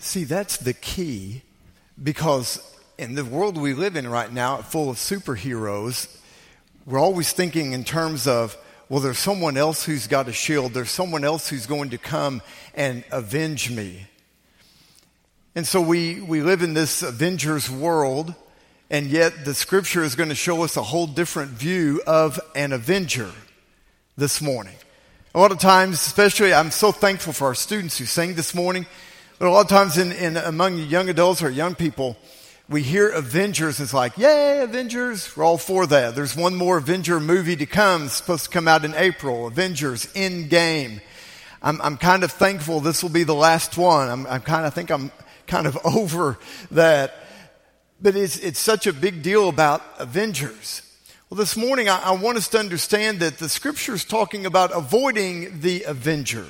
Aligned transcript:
See, 0.00 0.24
that's 0.24 0.56
the 0.58 0.74
key 0.74 1.42
because 2.02 2.60
in 2.98 3.14
the 3.14 3.24
world 3.24 3.56
we 3.56 3.74
live 3.74 3.96
in 3.96 4.08
right 4.08 4.32
now, 4.32 4.58
full 4.58 4.90
of 4.90 4.96
superheroes, 4.96 6.14
we're 6.84 6.98
always 6.98 7.32
thinking 7.32 7.72
in 7.72 7.84
terms 7.84 8.26
of, 8.26 8.56
well, 8.88 9.00
there's 9.00 9.18
someone 9.18 9.56
else 9.56 9.84
who's 9.84 10.06
got 10.06 10.28
a 10.28 10.32
shield, 10.32 10.72
there's 10.72 10.90
someone 10.90 11.24
else 11.24 11.48
who's 11.48 11.66
going 11.66 11.90
to 11.90 11.98
come 11.98 12.42
and 12.74 13.04
avenge 13.10 13.70
me. 13.70 14.06
And 15.54 15.66
so 15.66 15.80
we, 15.80 16.20
we 16.20 16.42
live 16.42 16.62
in 16.62 16.74
this 16.74 17.02
Avengers 17.02 17.70
world, 17.70 18.34
and 18.90 19.06
yet 19.06 19.44
the 19.44 19.54
scripture 19.54 20.04
is 20.04 20.14
going 20.14 20.28
to 20.28 20.34
show 20.34 20.62
us 20.62 20.76
a 20.76 20.82
whole 20.82 21.06
different 21.06 21.52
view 21.52 22.02
of 22.06 22.38
an 22.54 22.72
Avenger 22.72 23.32
this 24.16 24.40
morning. 24.40 24.76
A 25.34 25.40
lot 25.40 25.52
of 25.52 25.58
times, 25.58 25.94
especially, 25.96 26.54
I'm 26.54 26.70
so 26.70 26.92
thankful 26.92 27.32
for 27.32 27.46
our 27.46 27.54
students 27.54 27.98
who 27.98 28.04
sang 28.04 28.34
this 28.34 28.54
morning, 28.54 28.86
but 29.38 29.48
a 29.48 29.50
lot 29.50 29.60
of 29.60 29.68
times 29.68 29.98
in, 29.98 30.12
in 30.12 30.36
among 30.36 30.78
young 30.78 31.08
adults 31.08 31.42
or 31.42 31.50
young 31.50 31.74
people, 31.74 32.16
we 32.68 32.82
hear 32.82 33.10
Avengers, 33.10 33.78
it's 33.78 33.94
like, 33.94 34.16
yay, 34.18 34.62
Avengers, 34.62 35.36
we're 35.36 35.44
all 35.44 35.58
for 35.58 35.86
that. 35.86 36.14
There's 36.14 36.34
one 36.34 36.56
more 36.56 36.78
Avenger 36.78 37.20
movie 37.20 37.54
to 37.56 37.66
come, 37.66 38.04
it's 38.04 38.14
supposed 38.14 38.44
to 38.44 38.50
come 38.50 38.66
out 38.66 38.84
in 38.84 38.94
April, 38.94 39.46
Avengers 39.46 40.06
Endgame. 40.14 41.00
I'm, 41.62 41.80
I'm 41.82 41.96
kind 41.96 42.24
of 42.24 42.32
thankful 42.32 42.80
this 42.80 43.02
will 43.02 43.10
be 43.10 43.24
the 43.24 43.34
last 43.34 43.76
one. 43.76 44.08
I'm, 44.08 44.26
I'm 44.26 44.40
kind 44.40 44.66
of 44.66 44.74
think 44.74 44.90
I'm 44.90 45.12
kind 45.46 45.66
of 45.66 45.78
over 45.84 46.38
that. 46.70 47.14
But 48.00 48.16
it's, 48.16 48.38
it's 48.38 48.58
such 48.58 48.86
a 48.86 48.92
big 48.92 49.22
deal 49.22 49.48
about 49.48 49.82
Avengers. 49.98 50.82
Well, 51.30 51.38
this 51.38 51.56
morning 51.56 51.88
I, 51.88 52.00
I 52.00 52.12
want 52.12 52.36
us 52.36 52.48
to 52.48 52.58
understand 52.58 53.20
that 53.20 53.38
the 53.38 53.48
scripture 53.48 53.94
is 53.94 54.04
talking 54.04 54.46
about 54.46 54.70
avoiding 54.72 55.60
the 55.60 55.82
Avenger. 55.84 56.46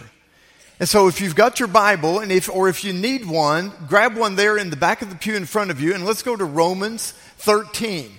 And 0.79 0.89
so 0.89 1.09
if 1.09 1.23
you've 1.23 1.35
got 1.35 1.59
your 1.59 1.69
Bible 1.69 2.19
and 2.19 2.31
if, 2.31 2.51
or 2.51 2.69
if 2.69 2.85
you 2.85 2.93
need 2.93 3.27
one, 3.27 3.73
grab 3.89 4.17
one 4.17 4.37
there 4.37 4.59
in 4.59 4.69
the 4.69 4.77
back 4.77 5.01
of 5.01 5.09
the 5.09 5.17
pew 5.17 5.35
in 5.35 5.47
front 5.47 5.71
of 5.71 5.81
you 5.81 5.95
and 5.95 6.05
let's 6.05 6.23
go 6.23 6.37
to 6.37 6.45
Romans 6.45 7.13
13. 7.39 8.11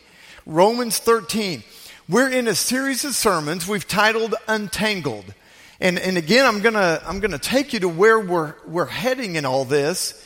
Romans 0.47 0.97
13. 0.97 1.61
We're 2.09 2.31
in 2.31 2.47
a 2.47 2.55
series 2.55 3.05
of 3.05 3.13
sermons 3.13 3.67
we've 3.67 3.88
titled 3.88 4.33
Untangled. 4.47 5.25
And, 5.80 6.00
and 6.00 6.17
again, 6.17 6.47
I'm 6.47 6.61
gonna, 6.61 7.00
I'm 7.05 7.19
gonna 7.19 7.38
take 7.38 7.73
you 7.73 7.81
to 7.81 7.89
where 7.89 8.19
we're, 8.19 8.55
we're 8.66 8.85
heading 8.85 9.35
in 9.35 9.45
all 9.45 9.63
this. 9.63 10.23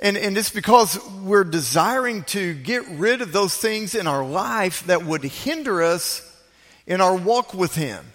And, 0.00 0.16
and 0.16 0.38
it's 0.38 0.50
because 0.50 0.98
we're 1.22 1.44
desiring 1.44 2.22
to 2.24 2.54
get 2.54 2.86
rid 2.88 3.20
of 3.20 3.32
those 3.32 3.54
things 3.54 3.94
in 3.94 4.06
our 4.06 4.24
life 4.24 4.86
that 4.86 5.04
would 5.04 5.22
hinder 5.22 5.82
us 5.82 6.22
in 6.86 7.02
our 7.02 7.14
walk 7.14 7.52
with 7.52 7.74
Him. 7.74 8.06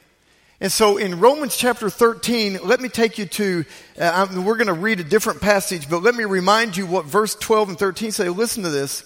And 0.61 0.71
so 0.71 0.97
in 0.97 1.19
Romans 1.19 1.57
chapter 1.57 1.89
13, 1.89 2.59
let 2.63 2.79
me 2.79 2.87
take 2.87 3.17
you 3.17 3.25
to, 3.25 3.65
uh, 3.99 4.27
we're 4.35 4.57
going 4.57 4.67
to 4.67 4.73
read 4.73 4.99
a 4.99 5.03
different 5.03 5.41
passage, 5.41 5.89
but 5.89 6.03
let 6.03 6.13
me 6.13 6.23
remind 6.23 6.77
you 6.77 6.85
what 6.85 7.05
verse 7.05 7.33
12 7.33 7.69
and 7.69 7.79
13 7.79 8.11
say. 8.11 8.29
Listen 8.29 8.61
to 8.61 8.69
this. 8.69 9.03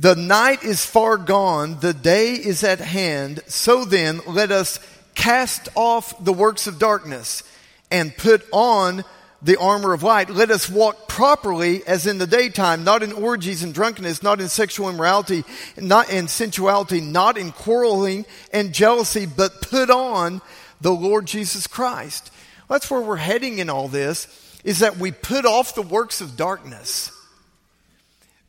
The 0.00 0.16
night 0.16 0.64
is 0.64 0.84
far 0.84 1.16
gone, 1.16 1.78
the 1.78 1.94
day 1.94 2.32
is 2.32 2.64
at 2.64 2.80
hand. 2.80 3.38
So 3.46 3.84
then, 3.84 4.20
let 4.26 4.50
us 4.50 4.80
cast 5.14 5.68
off 5.76 6.24
the 6.24 6.32
works 6.32 6.66
of 6.66 6.80
darkness 6.80 7.44
and 7.88 8.16
put 8.16 8.44
on 8.50 9.04
the 9.40 9.58
armor 9.58 9.92
of 9.92 10.02
light. 10.02 10.30
Let 10.30 10.50
us 10.50 10.68
walk 10.68 11.08
properly 11.08 11.86
as 11.86 12.06
in 12.06 12.18
the 12.18 12.26
daytime, 12.26 12.84
not 12.84 13.02
in 13.02 13.12
orgies 13.12 13.62
and 13.62 13.72
drunkenness, 13.72 14.22
not 14.22 14.40
in 14.40 14.48
sexual 14.48 14.88
immorality, 14.88 15.44
not 15.76 16.10
in 16.10 16.26
sensuality, 16.26 17.00
not 17.00 17.38
in 17.38 17.52
quarreling 17.52 18.26
and 18.52 18.74
jealousy, 18.74 19.26
but 19.26 19.62
put 19.62 19.90
on 19.90 20.42
the 20.80 20.92
Lord 20.92 21.26
Jesus 21.26 21.66
Christ. 21.66 22.32
That's 22.68 22.90
where 22.90 23.00
we're 23.00 23.16
heading 23.16 23.58
in 23.58 23.70
all 23.70 23.88
this, 23.88 24.26
is 24.64 24.80
that 24.80 24.96
we 24.96 25.12
put 25.12 25.46
off 25.46 25.74
the 25.74 25.82
works 25.82 26.20
of 26.20 26.36
darkness. 26.36 27.12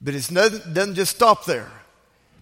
But 0.02 0.16
it 0.16 0.30
doesn't 0.30 0.96
just 0.96 1.16
stop 1.16 1.46
there. 1.46 1.72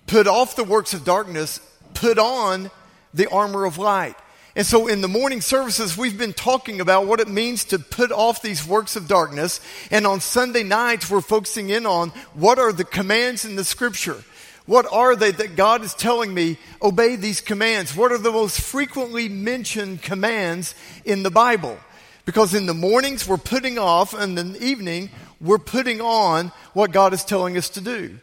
Put 0.08 0.26
off 0.26 0.56
the 0.56 0.64
works 0.64 0.94
of 0.94 1.04
darkness, 1.04 1.60
put 1.94 2.18
on 2.18 2.72
the 3.14 3.30
armor 3.30 3.66
of 3.66 3.78
light. 3.78 4.16
And 4.58 4.66
so 4.66 4.88
in 4.88 5.02
the 5.02 5.08
morning 5.08 5.42
services, 5.42 5.96
we've 5.96 6.18
been 6.18 6.34
talking 6.34 6.82
about 6.82 7.06
what 7.06 7.20
it 7.20 7.28
means 7.28 7.64
to 7.66 7.78
put 7.78 8.12
off 8.12 8.42
these 8.42 8.66
works 8.66 8.96
of 8.96 9.08
darkness. 9.08 9.62
And 9.92 10.08
on 10.08 10.20
Sunday 10.20 10.64
nights, 10.64 11.12
we're 11.12 11.22
focusing 11.22 11.70
in 11.70 11.86
on 11.86 12.10
what 12.34 12.58
are 12.58 12.74
the 12.74 12.84
commands 12.84 13.46
in 13.46 13.56
the 13.56 13.64
scripture. 13.64 14.24
What 14.66 14.92
are 14.92 15.16
they 15.16 15.30
that 15.30 15.56
God 15.56 15.84
is 15.84 15.94
telling 15.94 16.34
me 16.34 16.58
obey 16.82 17.18
these 17.18 17.40
commands? 17.40 17.96
What 17.96 18.12
are 18.12 18.18
the 18.18 18.32
most 18.32 18.60
frequently 18.60 19.30
mentioned 19.30 20.02
commands 20.02 20.74
in 21.06 21.22
the 21.22 21.30
Bible? 21.30 21.78
Because 22.26 22.56
in 22.56 22.66
the 22.66 22.74
mornings 22.74 23.28
we're 23.28 23.38
putting 23.38 23.78
off 23.78 24.16
and 24.16 24.40
in 24.40 24.54
the 24.54 24.64
evening 24.64 25.12
we're 25.40 25.60
putting 25.60 26.02
on 26.02 26.52
what 26.74 26.92
God 26.92 27.14
is 27.14 27.24
telling 27.24 27.58
us 27.58 27.70
to 27.70 27.82
do. 27.82 28.18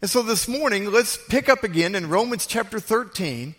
And 0.00 0.08
so 0.08 0.22
this 0.22 0.46
morning, 0.46 0.92
let's 0.92 1.18
pick 1.28 1.48
up 1.48 1.64
again 1.64 1.96
in 1.96 2.08
Romans 2.08 2.46
chapter 2.46 2.78
13 2.78 3.56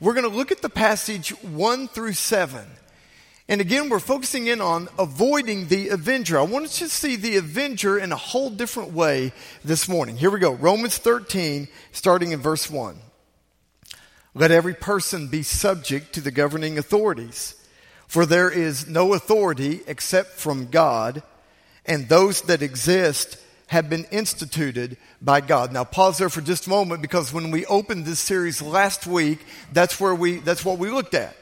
we're 0.00 0.14
going 0.14 0.28
to 0.28 0.34
look 0.34 0.50
at 0.50 0.62
the 0.62 0.70
passage 0.70 1.30
1 1.42 1.88
through 1.88 2.14
7. 2.14 2.64
And 3.48 3.60
again, 3.60 3.88
we're 3.88 3.98
focusing 3.98 4.46
in 4.46 4.60
on 4.60 4.88
avoiding 4.98 5.68
the 5.68 5.88
avenger. 5.88 6.38
I 6.38 6.42
want 6.42 6.66
us 6.66 6.78
to 6.78 6.88
see 6.88 7.16
the 7.16 7.36
avenger 7.36 7.98
in 7.98 8.12
a 8.12 8.16
whole 8.16 8.48
different 8.48 8.92
way 8.92 9.32
this 9.64 9.88
morning. 9.88 10.16
Here 10.16 10.30
we 10.30 10.38
go. 10.38 10.52
Romans 10.52 10.96
13, 10.98 11.68
starting 11.92 12.32
in 12.32 12.40
verse 12.40 12.70
1. 12.70 12.96
Let 14.34 14.52
every 14.52 14.74
person 14.74 15.26
be 15.26 15.42
subject 15.42 16.14
to 16.14 16.20
the 16.20 16.30
governing 16.30 16.78
authorities, 16.78 17.56
for 18.06 18.24
there 18.24 18.50
is 18.50 18.88
no 18.88 19.14
authority 19.14 19.80
except 19.86 20.38
from 20.38 20.68
God, 20.68 21.22
and 21.84 22.08
those 22.08 22.42
that 22.42 22.62
exist 22.62 23.36
have 23.70 23.88
been 23.88 24.04
instituted 24.10 24.96
by 25.22 25.40
God. 25.40 25.72
Now 25.72 25.84
pause 25.84 26.18
there 26.18 26.28
for 26.28 26.40
just 26.40 26.66
a 26.66 26.70
moment 26.70 27.02
because 27.02 27.32
when 27.32 27.52
we 27.52 27.64
opened 27.66 28.04
this 28.04 28.18
series 28.18 28.60
last 28.60 29.06
week, 29.06 29.38
that's 29.72 30.00
where 30.00 30.14
we, 30.14 30.40
that's 30.40 30.64
what 30.64 30.78
we 30.78 30.90
looked 30.90 31.14
at. 31.14 31.36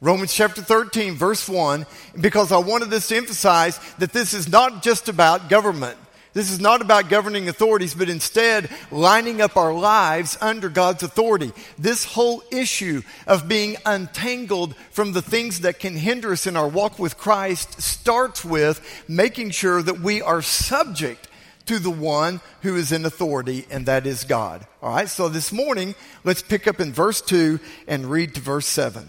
Romans 0.00 0.32
chapter 0.32 0.62
13 0.62 1.14
verse 1.14 1.46
1, 1.46 1.84
because 2.18 2.52
I 2.52 2.56
wanted 2.56 2.88
this 2.88 3.08
to 3.08 3.16
emphasize 3.16 3.78
that 3.98 4.14
this 4.14 4.32
is 4.32 4.48
not 4.48 4.82
just 4.82 5.10
about 5.10 5.50
government. 5.50 5.98
This 6.32 6.50
is 6.50 6.58
not 6.58 6.80
about 6.80 7.10
governing 7.10 7.50
authorities, 7.50 7.94
but 7.94 8.08
instead 8.08 8.70
lining 8.90 9.42
up 9.42 9.58
our 9.58 9.74
lives 9.74 10.38
under 10.40 10.70
God's 10.70 11.02
authority. 11.02 11.52
This 11.78 12.06
whole 12.06 12.42
issue 12.50 13.02
of 13.26 13.46
being 13.46 13.76
untangled 13.84 14.74
from 14.90 15.12
the 15.12 15.22
things 15.22 15.60
that 15.60 15.80
can 15.80 15.96
hinder 15.96 16.32
us 16.32 16.46
in 16.46 16.56
our 16.56 16.66
walk 16.66 16.98
with 16.98 17.18
Christ 17.18 17.82
starts 17.82 18.42
with 18.42 18.80
making 19.06 19.50
sure 19.50 19.82
that 19.82 20.00
we 20.00 20.22
are 20.22 20.40
subject 20.40 21.28
to 21.66 21.78
the 21.78 21.90
one 21.90 22.40
who 22.62 22.76
is 22.76 22.92
in 22.92 23.04
authority, 23.04 23.66
and 23.70 23.86
that 23.86 24.06
is 24.06 24.24
God. 24.24 24.66
All 24.82 24.94
right, 24.94 25.08
so 25.08 25.28
this 25.28 25.52
morning, 25.52 25.94
let's 26.22 26.42
pick 26.42 26.66
up 26.66 26.80
in 26.80 26.92
verse 26.92 27.20
2 27.20 27.58
and 27.88 28.06
read 28.06 28.34
to 28.34 28.40
verse 28.40 28.66
7. 28.66 29.08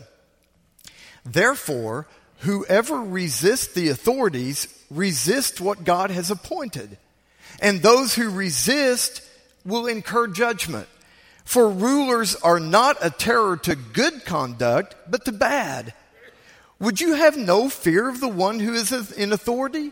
Therefore, 1.26 2.08
whoever 2.40 3.02
resists 3.02 3.74
the 3.74 3.90
authorities 3.90 4.68
resist 4.90 5.60
what 5.60 5.84
God 5.84 6.12
has 6.12 6.32
appointed, 6.32 6.98
and 7.60 7.82
those 7.82 8.16
who 8.16 8.30
resist 8.30 9.22
will 9.66 9.88
incur 9.88 10.28
judgment. 10.28 10.88
For 11.44 11.70
rulers 11.70 12.36
are 12.36 12.60
not 12.60 12.98
a 13.02 13.10
terror 13.10 13.58
to 13.58 13.76
good 13.76 14.26
conduct, 14.26 14.96
but 15.10 15.26
to 15.26 15.32
bad. 15.32 15.94
Would 16.80 17.00
you 17.00 17.14
have 17.14 17.38
no 17.38 17.70
fear 17.70 18.10
of 18.10 18.20
the 18.20 18.28
one 18.28 18.60
who 18.60 18.74
is 18.74 18.92
in 19.14 19.32
authority? 19.32 19.92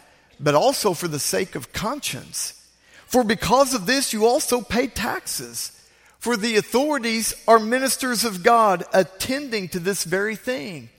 but 0.41 0.55
also 0.55 0.93
for 0.93 1.07
the 1.07 1.19
sake 1.19 1.55
of 1.55 1.71
conscience. 1.71 2.57
For 3.05 3.23
because 3.23 3.73
of 3.73 3.85
this, 3.85 4.13
you 4.13 4.25
also 4.25 4.61
pay 4.61 4.87
taxes. 4.87 5.77
For 6.17 6.35
the 6.35 6.55
authorities 6.55 7.33
are 7.47 7.59
ministers 7.59 8.25
of 8.25 8.43
God, 8.43 8.83
attending 8.93 9.69
to 9.69 9.79
this 9.79 10.03
very 10.03 10.35
thing. 10.35 10.89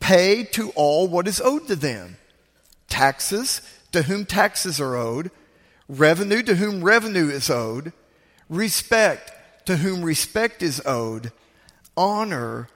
Pay 0.00 0.44
to 0.52 0.70
all 0.70 1.06
what 1.08 1.28
is 1.28 1.40
owed 1.40 1.68
to 1.68 1.76
them 1.76 2.16
taxes 2.88 3.60
to 3.90 4.02
whom 4.02 4.24
taxes 4.24 4.80
are 4.80 4.96
owed, 4.96 5.30
revenue 5.88 6.42
to 6.42 6.54
whom 6.54 6.84
revenue 6.84 7.28
is 7.28 7.50
owed, 7.50 7.92
respect 8.48 9.32
to 9.66 9.78
whom 9.78 10.02
respect 10.02 10.62
is 10.62 10.80
owed, 10.86 11.32
honor 11.96 12.68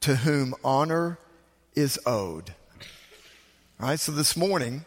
to 0.00 0.16
whom 0.16 0.54
honor 0.64 1.18
is 1.74 1.98
owed. 2.06 2.54
All 3.78 3.88
right, 3.88 4.00
so 4.00 4.12
this 4.12 4.36
morning, 4.36 4.84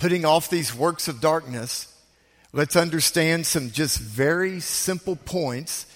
putting 0.00 0.24
off 0.24 0.48
these 0.48 0.74
works 0.74 1.08
of 1.08 1.20
darkness, 1.20 1.94
let's 2.52 2.74
understand 2.74 3.46
some 3.46 3.70
just 3.70 3.98
very 3.98 4.58
simple 4.58 5.14
points 5.14 5.86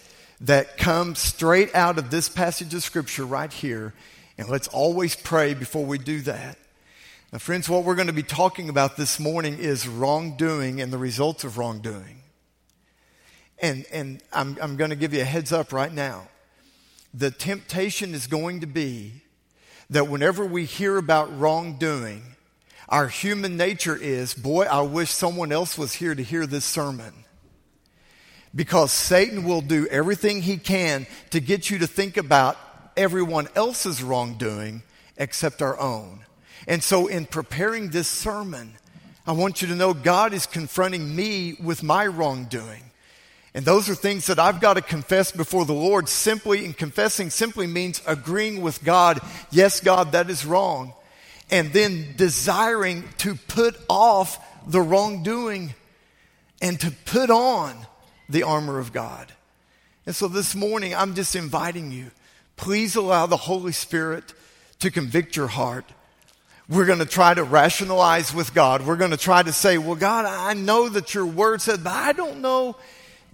that 0.43 0.77
come 0.77 1.15
straight 1.15 1.75
out 1.75 1.99
of 1.99 2.11
this 2.11 2.29
passage 2.29 2.75
of 2.75 2.83
Scripture 2.83 3.25
right 3.25 3.53
here. 3.53 3.95
And 4.37 4.49
let's 4.49 4.69
always 4.69 5.17
pray 5.17 5.55
before 5.55 5.87
we 5.87 5.97
do 5.97 6.21
that. 6.23 6.59
Now, 7.33 7.39
friends, 7.39 7.69
what 7.69 7.85
we're 7.85 7.95
going 7.95 8.09
to 8.09 8.13
be 8.13 8.23
talking 8.23 8.69
about 8.69 8.97
this 8.97 9.19
morning 9.19 9.59
is 9.59 9.89
wrongdoing 9.89 10.83
and 10.83 10.93
the 10.93 10.99
results 10.99 11.43
of 11.43 11.57
wrongdoing. 11.57 12.21
And, 13.59 13.87
and 13.91 14.23
I'm, 14.33 14.59
I'm 14.61 14.77
going 14.77 14.91
to 14.91 14.97
give 14.97 15.15
you 15.15 15.23
a 15.23 15.25
heads 15.25 15.51
up 15.51 15.73
right 15.73 15.93
now. 15.93 16.29
The 17.15 17.31
temptation 17.31 18.13
is 18.13 18.27
going 18.27 18.61
to 18.61 18.67
be 18.67 19.23
that 19.89 20.09
whenever 20.09 20.45
we 20.45 20.67
hear 20.67 20.99
about 20.99 21.39
wrongdoing, 21.39 22.34
our 22.89 23.09
human 23.09 23.57
nature 23.57 23.97
is, 23.97 24.35
boy, 24.35 24.65
I 24.65 24.83
wish 24.83 25.11
someone 25.11 25.53
else 25.53 25.79
was 25.79 25.95
here 25.95 26.15
to 26.15 26.23
hear 26.23 26.47
this 26.47 26.65
sermon. 26.65 27.13
Because 28.55 28.93
Satan 28.93 29.45
will 29.45 29.63
do 29.63 29.87
everything 29.89 30.43
he 30.43 30.59
can 30.59 31.07
to 31.31 31.41
get 31.41 31.71
you 31.71 31.79
to 31.79 31.87
think 31.87 32.17
about 32.17 32.57
everyone 32.97 33.49
else's 33.57 34.03
wrongdoing 34.03 34.83
except 35.17 35.63
our 35.63 35.79
own. 35.79 36.25
And 36.67 36.83
so, 36.83 37.09
in 37.09 37.27
preparing 37.27 37.91
this 37.91 38.09
sermon, 38.09 38.75
I 39.27 39.33
want 39.33 39.61
you 39.61 39.69
to 39.69 39.75
know 39.75 39.95
God 39.95 40.33
is 40.33 40.47
confronting 40.47 41.15
me 41.15 41.57
with 41.63 41.83
my 41.83 42.07
wrongdoing. 42.07 42.83
And 43.55 43.65
those 43.65 43.89
are 43.89 43.95
things 43.95 44.27
that 44.27 44.39
I've 44.39 44.61
got 44.61 44.75
to 44.75 44.83
confess 44.83 45.31
before 45.31 45.65
the 45.65 45.73
Lord 45.73 46.09
simply, 46.09 46.65
and 46.65 46.77
confessing 46.77 47.31
simply 47.31 47.67
means 47.67 48.03
agreeing 48.07 48.63
with 48.63 48.83
God. 48.85 49.21
Yes, 49.51 49.81
God, 49.81 50.13
that 50.13 50.29
is 50.29 50.45
wrong. 50.45 50.93
And 51.55 51.73
then 51.73 52.15
desiring 52.17 53.05
to 53.19 53.37
put 53.37 53.77
off 53.89 54.39
the 54.67 54.81
wrongdoing 54.81 55.75
and 56.61 56.81
to 56.81 56.91
put 57.05 57.31
on 57.31 57.87
the 58.29 58.43
armor 58.43 58.79
of 58.79 58.93
God. 58.93 59.33
And 60.07 60.17
so 60.17 60.27
this 60.27 60.55
morning, 60.55 60.95
I'm 60.95 61.15
just 61.15 61.37
inviting 61.37 61.93
you, 61.93 62.11
please 62.57 62.97
allow 62.97 63.27
the 63.27 63.37
Holy 63.37 63.73
Spirit 63.73 64.35
to 64.81 64.91
convict 64.91 65.37
your 65.37 65.47
heart 65.47 65.85
we're 66.69 66.87
going 66.87 67.01
to 67.01 67.07
try 67.07 67.35
to 67.35 67.45
rationalize 67.45 68.33
with 68.33 68.55
God. 68.55 68.87
We're 68.87 68.97
going 68.97 69.11
to 69.11 69.19
try 69.19 69.43
to 69.43 69.53
say, 69.53 69.77
well, 69.77 69.97
God, 69.97 70.25
I 70.25 70.55
know 70.55 70.89
that 70.89 71.15
your 71.15 71.27
word 71.27 71.61
said, 71.61 71.85
but 71.85 71.93
I 71.93 72.13
don't 72.13 72.41
know. 72.41 72.77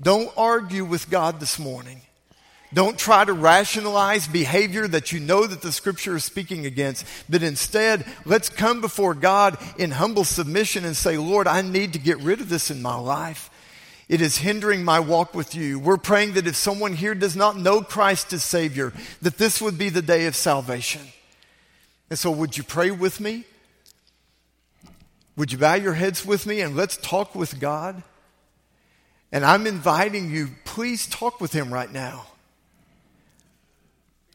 Don't 0.02 0.32
argue 0.36 0.84
with 0.84 1.08
God 1.10 1.38
this 1.38 1.58
morning. 1.58 2.00
Don't 2.72 2.98
try 2.98 3.24
to 3.24 3.32
rationalize 3.32 4.28
behavior 4.28 4.86
that 4.86 5.10
you 5.10 5.18
know 5.18 5.44
that 5.44 5.60
the 5.60 5.72
scripture 5.72 6.16
is 6.16 6.24
speaking 6.24 6.66
against, 6.66 7.04
but 7.28 7.42
instead, 7.42 8.04
let's 8.24 8.48
come 8.48 8.80
before 8.80 9.14
God 9.14 9.58
in 9.76 9.90
humble 9.90 10.24
submission 10.24 10.84
and 10.84 10.96
say, 10.96 11.18
Lord, 11.18 11.48
I 11.48 11.62
need 11.62 11.94
to 11.94 11.98
get 11.98 12.18
rid 12.18 12.40
of 12.40 12.48
this 12.48 12.70
in 12.70 12.80
my 12.80 12.94
life. 12.94 13.50
It 14.08 14.20
is 14.20 14.38
hindering 14.38 14.84
my 14.84 15.00
walk 15.00 15.34
with 15.34 15.54
you. 15.54 15.78
We're 15.78 15.96
praying 15.96 16.34
that 16.34 16.46
if 16.46 16.56
someone 16.56 16.94
here 16.94 17.14
does 17.14 17.34
not 17.34 17.56
know 17.56 17.80
Christ 17.80 18.32
as 18.32 18.42
Savior, 18.44 18.92
that 19.22 19.38
this 19.38 19.60
would 19.60 19.78
be 19.78 19.88
the 19.88 20.02
day 20.02 20.26
of 20.26 20.36
salvation. 20.36 21.02
And 22.08 22.18
so, 22.18 22.30
would 22.30 22.56
you 22.56 22.64
pray 22.64 22.90
with 22.90 23.20
me? 23.20 23.44
Would 25.36 25.52
you 25.52 25.58
bow 25.58 25.74
your 25.74 25.94
heads 25.94 26.26
with 26.26 26.44
me 26.44 26.60
and 26.60 26.76
let's 26.76 26.96
talk 26.96 27.34
with 27.34 27.60
God? 27.60 28.02
And 29.32 29.44
I'm 29.44 29.66
inviting 29.66 30.30
you, 30.30 30.50
please 30.64 31.06
talk 31.06 31.40
with 31.40 31.52
Him 31.52 31.72
right 31.72 31.90
now. 31.90 32.26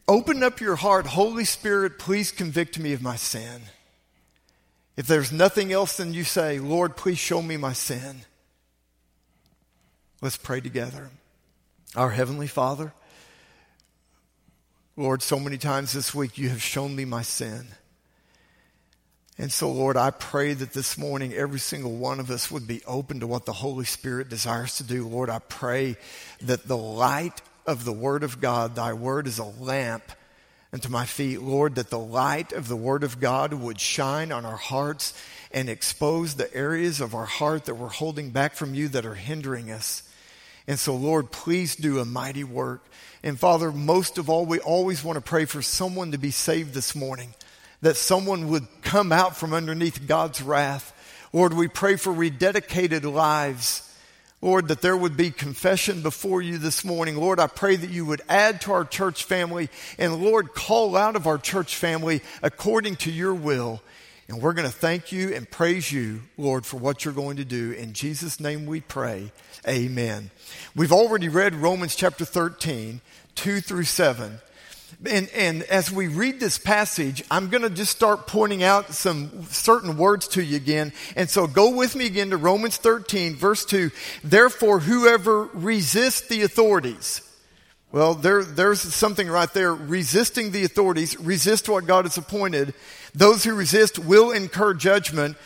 Open 0.08 0.42
up 0.42 0.60
your 0.60 0.76
heart. 0.76 1.06
Holy 1.06 1.44
Spirit, 1.44 1.98
please 1.98 2.30
convict 2.30 2.78
me 2.78 2.92
of 2.92 3.02
my 3.02 3.16
sin. 3.16 3.62
If 4.96 5.06
there's 5.06 5.32
nothing 5.32 5.72
else, 5.72 5.96
then 5.96 6.14
you 6.14 6.24
say, 6.24 6.58
Lord, 6.58 6.96
please 6.96 7.18
show 7.18 7.42
me 7.42 7.56
my 7.56 7.72
sin. 7.72 8.22
Let's 10.22 10.36
pray 10.36 10.60
together. 10.60 11.10
Our 11.94 12.10
Heavenly 12.10 12.46
Father, 12.46 12.92
Lord, 14.96 15.22
so 15.22 15.38
many 15.38 15.58
times 15.58 15.92
this 15.92 16.14
week 16.14 16.38
you 16.38 16.48
have 16.48 16.62
shown 16.62 16.96
me 16.96 17.04
my 17.04 17.22
sin. 17.22 17.66
And 19.38 19.52
so, 19.52 19.70
Lord, 19.70 19.98
I 19.98 20.10
pray 20.10 20.54
that 20.54 20.72
this 20.72 20.96
morning 20.96 21.34
every 21.34 21.58
single 21.58 21.94
one 21.94 22.20
of 22.20 22.30
us 22.30 22.50
would 22.50 22.66
be 22.66 22.82
open 22.86 23.20
to 23.20 23.26
what 23.26 23.44
the 23.44 23.52
Holy 23.52 23.84
Spirit 23.84 24.30
desires 24.30 24.76
to 24.76 24.82
do. 24.82 25.06
Lord, 25.06 25.28
I 25.28 25.40
pray 25.40 25.96
that 26.40 26.66
the 26.66 26.76
light 26.76 27.42
of 27.66 27.84
the 27.84 27.92
Word 27.92 28.22
of 28.22 28.40
God, 28.40 28.74
thy 28.74 28.92
Word 28.92 29.26
is 29.26 29.38
a 29.38 29.44
lamp 29.44 30.04
unto 30.72 30.88
my 30.88 31.06
feet. 31.06 31.40
Lord, 31.40 31.76
that 31.76 31.90
the 31.90 31.98
light 31.98 32.52
of 32.52 32.68
the 32.68 32.76
Word 32.76 33.04
of 33.04 33.20
God 33.20 33.52
would 33.52 33.80
shine 33.80 34.32
on 34.32 34.44
our 34.44 34.56
hearts 34.56 35.14
and 35.50 35.68
expose 35.68 36.34
the 36.34 36.52
areas 36.54 37.00
of 37.00 37.14
our 37.14 37.24
heart 37.24 37.64
that 37.64 37.76
we're 37.76 37.88
holding 37.88 38.30
back 38.30 38.54
from 38.54 38.74
you 38.74 38.88
that 38.88 39.06
are 39.06 39.14
hindering 39.14 39.70
us. 39.70 40.02
And 40.66 40.78
so, 40.78 40.96
Lord, 40.96 41.30
please 41.30 41.76
do 41.76 42.00
a 42.00 42.04
mighty 42.04 42.44
work. 42.44 42.84
And 43.22 43.38
Father, 43.38 43.72
most 43.72 44.18
of 44.18 44.28
all, 44.28 44.44
we 44.44 44.58
always 44.58 45.02
want 45.02 45.16
to 45.16 45.22
pray 45.22 45.44
for 45.44 45.62
someone 45.62 46.12
to 46.12 46.18
be 46.18 46.30
saved 46.30 46.74
this 46.74 46.94
morning, 46.94 47.34
that 47.82 47.96
someone 47.96 48.48
would 48.50 48.66
come 48.82 49.12
out 49.12 49.36
from 49.36 49.54
underneath 49.54 50.06
God's 50.06 50.42
wrath. 50.42 50.92
Lord, 51.32 51.54
we 51.54 51.68
pray 51.68 51.96
for 51.96 52.12
rededicated 52.12 53.10
lives. 53.10 53.85
Lord, 54.42 54.68
that 54.68 54.82
there 54.82 54.96
would 54.96 55.16
be 55.16 55.30
confession 55.30 56.02
before 56.02 56.42
you 56.42 56.58
this 56.58 56.84
morning. 56.84 57.16
Lord, 57.16 57.40
I 57.40 57.46
pray 57.46 57.76
that 57.76 57.90
you 57.90 58.04
would 58.04 58.22
add 58.28 58.60
to 58.62 58.72
our 58.72 58.84
church 58.84 59.24
family 59.24 59.70
and 59.98 60.22
Lord, 60.22 60.54
call 60.54 60.96
out 60.96 61.16
of 61.16 61.26
our 61.26 61.38
church 61.38 61.74
family 61.74 62.20
according 62.42 62.96
to 62.96 63.10
your 63.10 63.34
will. 63.34 63.80
And 64.28 64.42
we're 64.42 64.52
going 64.54 64.68
to 64.68 64.74
thank 64.74 65.12
you 65.12 65.32
and 65.34 65.48
praise 65.48 65.90
you, 65.92 66.22
Lord, 66.36 66.66
for 66.66 66.78
what 66.78 67.04
you're 67.04 67.14
going 67.14 67.36
to 67.36 67.44
do. 67.44 67.70
In 67.72 67.92
Jesus' 67.92 68.40
name 68.40 68.66
we 68.66 68.80
pray. 68.80 69.30
Amen. 69.66 70.30
We've 70.74 70.92
already 70.92 71.28
read 71.28 71.54
Romans 71.54 71.94
chapter 71.94 72.24
13, 72.24 73.00
2 73.36 73.60
through 73.60 73.84
7. 73.84 74.40
And, 75.04 75.28
and 75.30 75.62
as 75.64 75.92
we 75.92 76.08
read 76.08 76.40
this 76.40 76.58
passage, 76.58 77.22
I'm 77.30 77.48
going 77.50 77.62
to 77.62 77.70
just 77.70 77.94
start 77.94 78.26
pointing 78.26 78.62
out 78.62 78.94
some 78.94 79.44
certain 79.44 79.96
words 79.96 80.26
to 80.28 80.42
you 80.42 80.56
again. 80.56 80.92
And 81.16 81.28
so 81.28 81.46
go 81.46 81.76
with 81.76 81.94
me 81.94 82.06
again 82.06 82.30
to 82.30 82.36
Romans 82.36 82.76
13, 82.78 83.36
verse 83.36 83.64
2. 83.64 83.90
Therefore, 84.24 84.80
whoever 84.80 85.44
resists 85.52 86.22
the 86.22 86.42
authorities, 86.42 87.20
well, 87.92 88.14
there, 88.14 88.42
there's 88.42 88.80
something 88.80 89.28
right 89.28 89.52
there. 89.52 89.74
Resisting 89.74 90.50
the 90.50 90.64
authorities, 90.64 91.18
resist 91.20 91.68
what 91.68 91.86
God 91.86 92.04
has 92.04 92.16
appointed. 92.16 92.74
Those 93.14 93.44
who 93.44 93.54
resist 93.54 93.98
will 93.98 94.30
incur 94.32 94.74
judgment. 94.74 95.36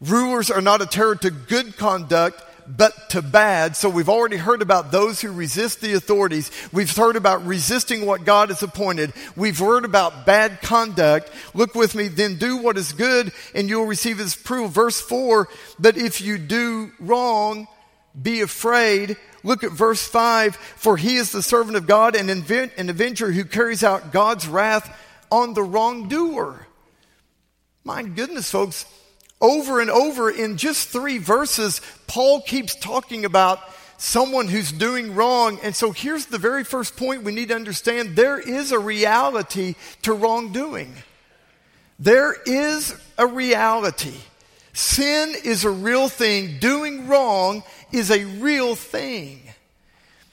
Rulers 0.00 0.50
are 0.50 0.60
not 0.60 0.82
a 0.82 0.86
terror 0.86 1.14
to 1.16 1.30
good 1.30 1.76
conduct, 1.76 2.42
but 2.66 3.10
to 3.10 3.22
bad. 3.22 3.76
So 3.76 3.88
we've 3.88 4.08
already 4.08 4.36
heard 4.36 4.62
about 4.62 4.92
those 4.92 5.20
who 5.20 5.32
resist 5.32 5.80
the 5.80 5.94
authorities. 5.94 6.50
We've 6.72 6.94
heard 6.94 7.16
about 7.16 7.46
resisting 7.46 8.06
what 8.06 8.24
God 8.24 8.48
has 8.48 8.62
appointed. 8.62 9.12
We've 9.36 9.58
heard 9.58 9.84
about 9.84 10.26
bad 10.26 10.60
conduct. 10.62 11.30
Look 11.54 11.74
with 11.74 11.94
me, 11.94 12.08
then 12.08 12.36
do 12.36 12.56
what 12.58 12.78
is 12.78 12.92
good 12.92 13.32
and 13.54 13.68
you'll 13.68 13.86
receive 13.86 14.18
his 14.18 14.34
approval. 14.34 14.68
Verse 14.68 15.00
4, 15.00 15.48
but 15.78 15.96
if 15.96 16.20
you 16.20 16.38
do 16.38 16.92
wrong, 17.00 17.68
be 18.20 18.42
afraid 18.42 19.16
Look 19.44 19.64
at 19.64 19.72
verse 19.72 20.06
5 20.06 20.56
For 20.56 20.96
he 20.96 21.16
is 21.16 21.32
the 21.32 21.42
servant 21.42 21.76
of 21.76 21.86
God 21.86 22.14
and 22.14 22.30
an 22.30 22.90
avenger 22.90 23.32
who 23.32 23.44
carries 23.44 23.82
out 23.82 24.12
God's 24.12 24.46
wrath 24.46 24.96
on 25.30 25.54
the 25.54 25.62
wrongdoer. 25.62 26.66
My 27.84 28.02
goodness, 28.02 28.50
folks, 28.50 28.84
over 29.42 29.80
and 29.80 29.90
over 29.90 30.30
in 30.30 30.56
just 30.56 30.88
three 30.88 31.18
verses, 31.18 31.82
Paul 32.06 32.40
keeps 32.40 32.74
talking 32.76 33.26
about 33.26 33.58
someone 33.98 34.48
who's 34.48 34.72
doing 34.72 35.14
wrong. 35.14 35.58
And 35.62 35.74
so 35.74 35.90
here's 35.90 36.26
the 36.26 36.38
very 36.38 36.64
first 36.64 36.96
point 36.96 37.24
we 37.24 37.34
need 37.34 37.48
to 37.48 37.54
understand 37.54 38.16
there 38.16 38.38
is 38.38 38.72
a 38.72 38.78
reality 38.78 39.74
to 40.02 40.12
wrongdoing. 40.12 40.94
There 41.98 42.34
is 42.46 42.94
a 43.18 43.26
reality. 43.26 44.14
Sin 44.72 45.34
is 45.44 45.64
a 45.64 45.70
real 45.70 46.08
thing. 46.08 46.58
Doing 46.58 47.08
wrong 47.08 47.62
is 47.92 48.10
a 48.10 48.24
real 48.24 48.74
thing. 48.74 49.42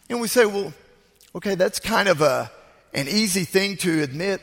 And 0.10 0.22
we 0.22 0.28
say, 0.28 0.46
well, 0.46 0.74
okay, 1.36 1.56
that's 1.56 1.80
kind 1.80 2.10
of 2.10 2.22
a, 2.22 2.50
an 2.94 3.08
easy 3.08 3.44
thing 3.44 3.78
to 3.78 4.02
admit. 4.02 4.42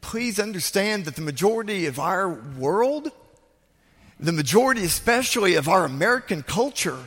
Please 0.00 0.38
understand 0.38 1.04
that 1.06 1.16
the 1.16 1.22
majority 1.22 1.86
of 1.86 1.98
our 1.98 2.28
world, 2.28 3.10
the 4.18 4.32
majority 4.32 4.84
especially 4.84 5.54
of 5.54 5.68
our 5.68 5.84
American 5.84 6.42
culture, 6.42 6.98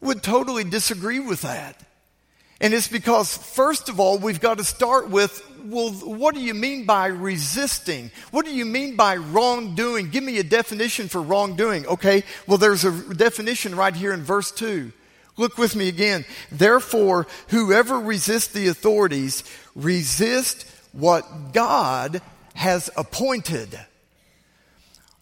would 0.00 0.22
totally 0.22 0.64
disagree 0.64 1.20
with 1.20 1.42
that. 1.42 1.80
And 2.60 2.74
it's 2.74 2.88
because, 2.88 3.36
first 3.36 3.88
of 3.88 4.00
all, 4.00 4.18
we've 4.18 4.40
got 4.40 4.58
to 4.58 4.64
start 4.64 5.10
with 5.10 5.42
well, 5.64 5.90
what 5.90 6.34
do 6.34 6.40
you 6.40 6.54
mean 6.54 6.84
by 6.86 7.06
resisting? 7.06 8.10
What 8.30 8.46
do 8.46 8.54
you 8.54 8.64
mean 8.64 8.96
by 8.96 9.16
wrongdoing? 9.16 10.10
Give 10.10 10.24
me 10.24 10.38
a 10.38 10.44
definition 10.44 11.08
for 11.08 11.20
wrongdoing. 11.20 11.86
Okay, 11.86 12.24
well, 12.46 12.58
there's 12.58 12.84
a 12.84 13.14
definition 13.14 13.74
right 13.74 13.94
here 13.94 14.12
in 14.12 14.22
verse 14.22 14.50
2. 14.52 14.92
Look 15.36 15.58
with 15.58 15.76
me 15.76 15.88
again. 15.88 16.24
Therefore, 16.50 17.26
whoever 17.48 17.98
resists 17.98 18.48
the 18.48 18.68
authorities, 18.68 19.44
resist 19.74 20.66
what 20.92 21.52
God 21.52 22.22
has 22.54 22.90
appointed. 22.96 23.78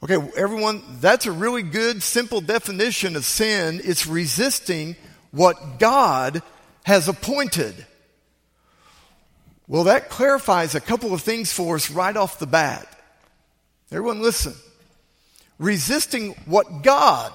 Okay, 0.03 0.17
everyone, 0.37 0.83
that's 1.01 1.27
a 1.27 1.33
really 1.33 1.63
good, 1.63 2.03
simple 2.03 2.41
definition 2.41 3.17
of 3.17 3.25
sin. 3.25 3.81
It's 3.83 4.07
resisting 4.07 4.95
what 5.31 5.79
God 5.79 6.43
has 6.85 7.09
appointed. 7.09 7.75
Well, 9.67 9.85
that 9.85 10.11
clarifies 10.11 10.75
a 10.75 10.81
couple 10.81 11.13
of 11.13 11.23
things 11.23 11.53
for 11.53 11.77
us 11.77 11.91
right 11.91 12.17
off 12.17 12.39
the 12.39 12.47
bat. 12.47 12.87
Everyone, 13.91 14.21
listen. 14.21 14.55
Resisting 15.59 16.33
what 16.45 16.83
God, 16.83 17.33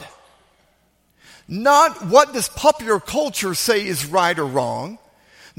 not 1.48 2.06
what 2.06 2.34
does 2.34 2.48
popular 2.48 3.00
culture 3.00 3.56
say 3.56 3.86
is 3.86 4.06
right 4.06 4.38
or 4.38 4.46
wrong, 4.46 5.00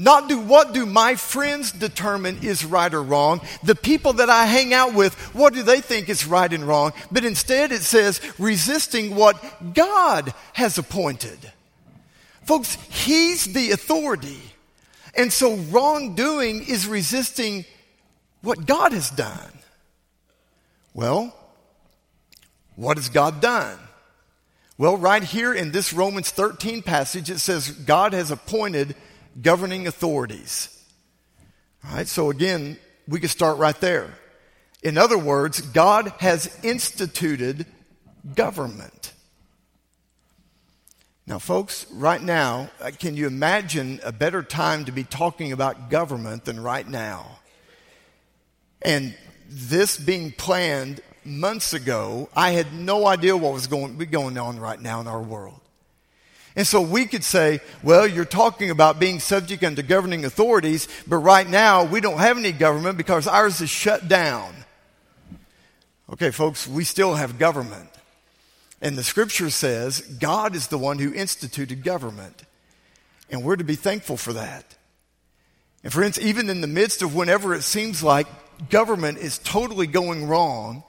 not 0.03 0.27
do 0.27 0.37
what 0.39 0.73
do 0.73 0.85
my 0.85 1.15
friends 1.15 1.71
determine 1.71 2.39
is 2.41 2.65
right 2.65 2.93
or 2.93 3.01
wrong. 3.01 3.41
The 3.63 3.75
people 3.75 4.13
that 4.13 4.29
I 4.29 4.45
hang 4.45 4.73
out 4.73 4.93
with, 4.93 5.13
what 5.33 5.53
do 5.53 5.63
they 5.63 5.79
think 5.79 6.09
is 6.09 6.27
right 6.27 6.51
and 6.51 6.67
wrong? 6.67 6.91
But 7.11 7.23
instead 7.23 7.71
it 7.71 7.83
says 7.83 8.19
resisting 8.37 9.15
what 9.15 9.73
God 9.73 10.33
has 10.53 10.77
appointed. 10.77 11.39
Folks, 12.43 12.75
He's 12.89 13.45
the 13.45 13.71
authority. 13.71 14.41
And 15.15 15.31
so 15.31 15.55
wrongdoing 15.55 16.65
is 16.67 16.87
resisting 16.87 17.65
what 18.41 18.65
God 18.65 18.91
has 18.91 19.09
done. 19.09 19.51
Well, 20.93 21.35
what 22.75 22.97
has 22.97 23.09
God 23.09 23.41
done? 23.41 23.79
Well, 24.77 24.97
right 24.97 25.23
here 25.23 25.53
in 25.53 25.71
this 25.71 25.93
Romans 25.93 26.31
13 26.31 26.81
passage, 26.81 27.29
it 27.29 27.39
says 27.39 27.69
God 27.69 28.13
has 28.13 28.31
appointed 28.31 28.95
governing 29.41 29.87
authorities. 29.87 30.69
All 31.85 31.95
right, 31.95 32.07
so 32.07 32.29
again, 32.29 32.77
we 33.07 33.19
could 33.19 33.29
start 33.29 33.57
right 33.57 33.79
there. 33.79 34.13
In 34.83 34.97
other 34.97 35.17
words, 35.17 35.61
God 35.61 36.13
has 36.19 36.59
instituted 36.63 37.65
government. 38.35 39.13
Now, 41.25 41.39
folks, 41.39 41.85
right 41.91 42.21
now, 42.21 42.69
uh, 42.81 42.91
can 42.97 43.15
you 43.15 43.27
imagine 43.27 44.01
a 44.03 44.11
better 44.11 44.43
time 44.43 44.85
to 44.85 44.91
be 44.91 45.05
talking 45.05 45.53
about 45.53 45.89
government 45.89 46.43
than 46.43 46.61
right 46.61 46.87
now? 46.87 47.39
And 48.81 49.15
this 49.47 49.97
being 49.97 50.33
planned 50.33 50.99
months 51.23 51.73
ago, 51.73 52.29
I 52.35 52.51
had 52.51 52.73
no 52.73 53.07
idea 53.07 53.37
what 53.37 53.53
was 53.53 53.67
going, 53.67 53.95
be 53.95 54.05
going 54.05 54.37
on 54.37 54.59
right 54.59 54.79
now 54.79 54.99
in 54.99 55.07
our 55.07 55.21
world. 55.21 55.61
And 56.55 56.67
so 56.67 56.81
we 56.81 57.05
could 57.05 57.23
say, 57.23 57.61
well, 57.81 58.07
you're 58.07 58.25
talking 58.25 58.69
about 58.69 58.99
being 58.99 59.19
subject 59.19 59.63
unto 59.63 59.81
governing 59.81 60.23
authorities, 60.23 60.87
but 61.07 61.17
right 61.17 61.49
now 61.49 61.83
we 61.83 61.99
don't 61.99 62.19
have 62.19 62.37
any 62.37 62.51
government 62.51 62.97
because 62.97 63.27
ours 63.27 63.59
is 63.59 63.69
shut 63.69 64.07
down. 64.07 64.53
Okay, 66.11 66.29
folks, 66.29 66.67
we 66.67 66.83
still 66.83 67.15
have 67.15 67.39
government. 67.39 67.89
And 68.81 68.97
the 68.97 69.03
scripture 69.03 69.49
says 69.49 70.01
God 70.01 70.55
is 70.55 70.67
the 70.67 70.77
one 70.77 70.99
who 70.99 71.13
instituted 71.13 71.83
government. 71.83 72.43
And 73.31 73.43
we're 73.43 73.55
to 73.55 73.63
be 73.63 73.75
thankful 73.75 74.17
for 74.17 74.33
that. 74.33 74.75
And 75.83 75.91
friends, 75.91 76.19
even 76.19 76.49
in 76.49 76.61
the 76.61 76.67
midst 76.67 77.01
of 77.01 77.15
whenever 77.15 77.55
it 77.55 77.63
seems 77.63 78.03
like 78.03 78.27
government 78.69 79.17
is 79.17 79.39
totally 79.39 79.87
going 79.87 80.27
wrong, 80.27 80.83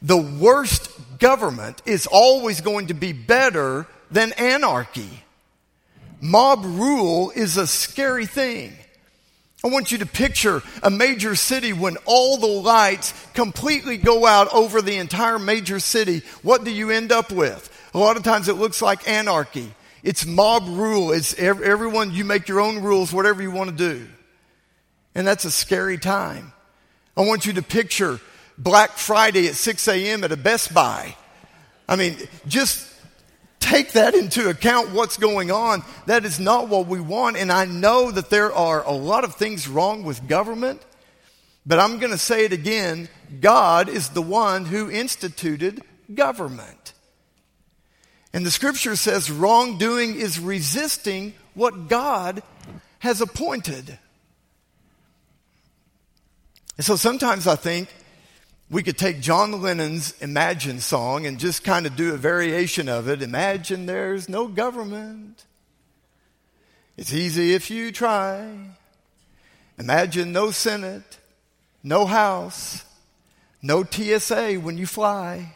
the 0.00 0.16
worst 0.16 0.90
government 1.18 1.82
is 1.84 2.06
always 2.06 2.60
going 2.60 2.86
to 2.86 2.94
be 2.94 3.12
better 3.12 3.86
than 4.10 4.32
anarchy. 4.32 5.24
Mob 6.20 6.64
rule 6.64 7.32
is 7.34 7.56
a 7.56 7.66
scary 7.66 8.26
thing. 8.26 8.72
I 9.64 9.68
want 9.68 9.92
you 9.92 9.98
to 9.98 10.06
picture 10.06 10.62
a 10.82 10.90
major 10.90 11.34
city 11.34 11.72
when 11.72 11.96
all 12.04 12.36
the 12.36 12.46
lights 12.46 13.14
completely 13.32 13.96
go 13.96 14.26
out 14.26 14.52
over 14.52 14.82
the 14.82 14.96
entire 14.96 15.38
major 15.38 15.80
city. 15.80 16.22
What 16.42 16.64
do 16.64 16.70
you 16.70 16.90
end 16.90 17.12
up 17.12 17.32
with? 17.32 17.70
A 17.94 17.98
lot 17.98 18.18
of 18.18 18.22
times 18.22 18.48
it 18.48 18.54
looks 18.54 18.82
like 18.82 19.08
anarchy. 19.08 19.72
It's 20.02 20.26
mob 20.26 20.64
rule. 20.68 21.12
It's 21.12 21.38
everyone, 21.38 22.12
you 22.12 22.26
make 22.26 22.46
your 22.46 22.60
own 22.60 22.82
rules, 22.82 23.10
whatever 23.10 23.40
you 23.40 23.50
want 23.50 23.70
to 23.70 23.76
do. 23.76 24.06
And 25.14 25.26
that's 25.26 25.46
a 25.46 25.50
scary 25.50 25.96
time. 25.96 26.52
I 27.16 27.22
want 27.22 27.46
you 27.46 27.54
to 27.54 27.62
picture 27.62 28.20
Black 28.58 28.90
Friday 28.92 29.48
at 29.48 29.54
6 29.54 29.88
a.m. 29.88 30.24
at 30.24 30.32
a 30.32 30.36
Best 30.36 30.74
Buy. 30.74 31.16
I 31.88 31.96
mean, 31.96 32.16
just 32.46 32.86
take 33.64 33.92
that 33.92 34.14
into 34.14 34.48
account, 34.50 34.90
what's 34.90 35.16
going 35.16 35.50
on. 35.50 35.82
That 36.06 36.24
is 36.24 36.38
not 36.38 36.68
what 36.68 36.86
we 36.86 37.00
want. 37.00 37.36
And 37.36 37.50
I 37.50 37.64
know 37.64 38.10
that 38.10 38.30
there 38.30 38.52
are 38.52 38.84
a 38.84 38.92
lot 38.92 39.24
of 39.24 39.34
things 39.34 39.66
wrong 39.66 40.04
with 40.04 40.28
government, 40.28 40.82
but 41.64 41.78
I'm 41.78 41.98
going 41.98 42.12
to 42.12 42.18
say 42.18 42.44
it 42.44 42.52
again 42.52 43.08
God 43.40 43.88
is 43.88 44.10
the 44.10 44.22
one 44.22 44.66
who 44.66 44.90
instituted 44.90 45.82
government. 46.14 46.92
And 48.32 48.44
the 48.44 48.50
scripture 48.50 48.96
says 48.96 49.30
wrongdoing 49.30 50.16
is 50.16 50.38
resisting 50.38 51.34
what 51.54 51.88
God 51.88 52.42
has 52.98 53.20
appointed. 53.20 53.98
And 56.76 56.84
so 56.84 56.96
sometimes 56.96 57.46
I 57.46 57.56
think 57.56 57.88
we 58.70 58.82
could 58.82 58.96
take 58.96 59.20
John 59.20 59.60
Lennon's 59.60 60.20
Imagine 60.20 60.80
song 60.80 61.26
and 61.26 61.38
just 61.38 61.64
kind 61.64 61.86
of 61.86 61.96
do 61.96 62.14
a 62.14 62.16
variation 62.16 62.88
of 62.88 63.08
it. 63.08 63.22
Imagine 63.22 63.86
there's 63.86 64.28
no 64.28 64.48
government. 64.48 65.44
It's 66.96 67.12
easy 67.12 67.54
if 67.54 67.70
you 67.70 67.92
try. 67.92 68.56
Imagine 69.78 70.32
no 70.32 70.50
Senate, 70.50 71.18
no 71.82 72.06
House, 72.06 72.84
no 73.60 73.84
TSA 73.84 74.54
when 74.54 74.78
you 74.78 74.86
fly. 74.86 75.54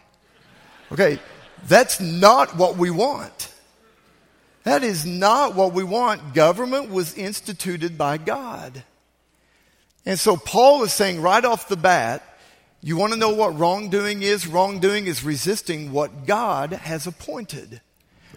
Okay, 0.91 1.19
that's 1.67 2.00
not 2.00 2.57
what 2.57 2.77
we 2.77 2.91
want. 2.91 3.53
That 4.65 4.83
is 4.83 5.07
not 5.07 5.55
what 5.55 5.73
we 5.73 5.85
want. 5.85 6.35
Government 6.35 6.91
was 6.91 7.15
instituted 7.15 7.97
by 7.97 8.19
God. 8.19 8.83
And 10.05 10.19
so 10.19 10.37
Paul 10.37 10.83
is 10.83 10.93
saying 10.93 11.23
right 11.23 11.45
off 11.45 11.69
the 11.69 11.77
bat, 11.77 12.23
you 12.80 12.97
want 12.97 13.12
to 13.12 13.18
know 13.18 13.30
what 13.35 13.58
wrongdoing 13.58 14.23
is? 14.23 14.47
Wrongdoing 14.47 15.06
is 15.06 15.25
resisting 15.25 15.92
what 15.92 16.26
God 16.26 16.73
has 16.73 17.06
appointed. 17.06 17.80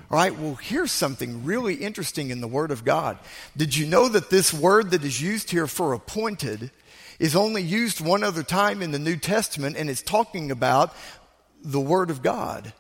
All 0.10 0.18
right, 0.18 0.38
well, 0.38 0.56
here's 0.56 0.92
something 0.92 1.46
really 1.46 1.76
interesting 1.76 2.32
in 2.32 2.42
the 2.42 2.48
Word 2.48 2.72
of 2.72 2.84
God. 2.84 3.18
Did 3.56 3.76
you 3.76 3.86
know 3.86 4.10
that 4.10 4.30
this 4.30 4.54
word 4.54 4.92
that 4.92 5.04
is 5.04 5.22
used 5.22 5.52
here 5.52 5.68
for 5.68 5.94
appointed 5.94 6.72
is 7.20 7.36
only 7.36 7.62
used 7.62 8.02
one 8.02 8.24
other 8.24 8.44
time 8.44 8.82
in 8.82 8.92
the 8.92 9.00
New 9.00 9.16
Testament 9.16 9.78
and 9.78 9.90
it's 9.90 10.02
talking 10.02 10.52
about 10.52 10.94
the 11.64 11.80
Word 11.80 12.10
of 12.10 12.24
God? 12.24 12.74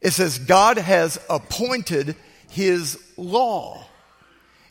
It 0.00 0.12
says, 0.12 0.38
God 0.38 0.78
has 0.78 1.18
appointed 1.28 2.14
His 2.48 3.02
law. 3.16 3.84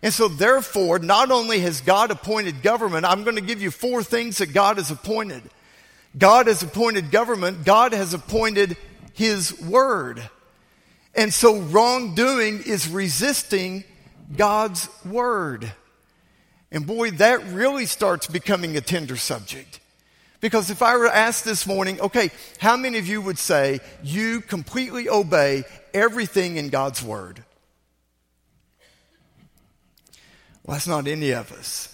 And 0.01 0.13
so, 0.13 0.27
therefore, 0.27 0.99
not 0.99 1.29
only 1.29 1.59
has 1.59 1.81
God 1.81 2.09
appointed 2.09 2.61
government, 2.61 3.05
I'm 3.05 3.23
going 3.23 3.35
to 3.35 3.41
give 3.41 3.61
you 3.61 3.71
four 3.71 4.03
things 4.03 4.39
that 4.39 4.53
God 4.53 4.77
has 4.77 4.91
appointed. 4.91 5.43
God 6.17 6.47
has 6.47 6.63
appointed 6.63 7.11
government, 7.11 7.65
God 7.65 7.93
has 7.93 8.13
appointed 8.13 8.77
His 9.13 9.59
word. 9.61 10.21
And 11.15 11.33
so 11.33 11.59
wrongdoing 11.59 12.63
is 12.65 12.87
resisting 12.87 13.83
God's 14.35 14.89
word. 15.05 15.71
And 16.71 16.87
boy, 16.87 17.11
that 17.11 17.45
really 17.45 17.85
starts 17.85 18.27
becoming 18.27 18.75
a 18.75 18.81
tender 18.81 19.15
subject. 19.15 19.79
Because 20.41 20.69
if 20.69 20.81
I 20.81 20.97
were 20.97 21.07
asked 21.07 21.45
this 21.45 21.65
morning, 21.67 22.01
okay, 22.01 22.31
how 22.59 22.75
many 22.75 22.97
of 22.97 23.07
you 23.07 23.21
would 23.21 23.37
say 23.37 23.79
you 24.03 24.41
completely 24.41 25.07
obey 25.07 25.63
everything 25.93 26.57
in 26.57 26.69
God's 26.69 27.01
word? 27.01 27.43
Well, 30.65 30.75
that's 30.75 30.87
not 30.87 31.07
any 31.07 31.31
of 31.31 31.51
us. 31.51 31.92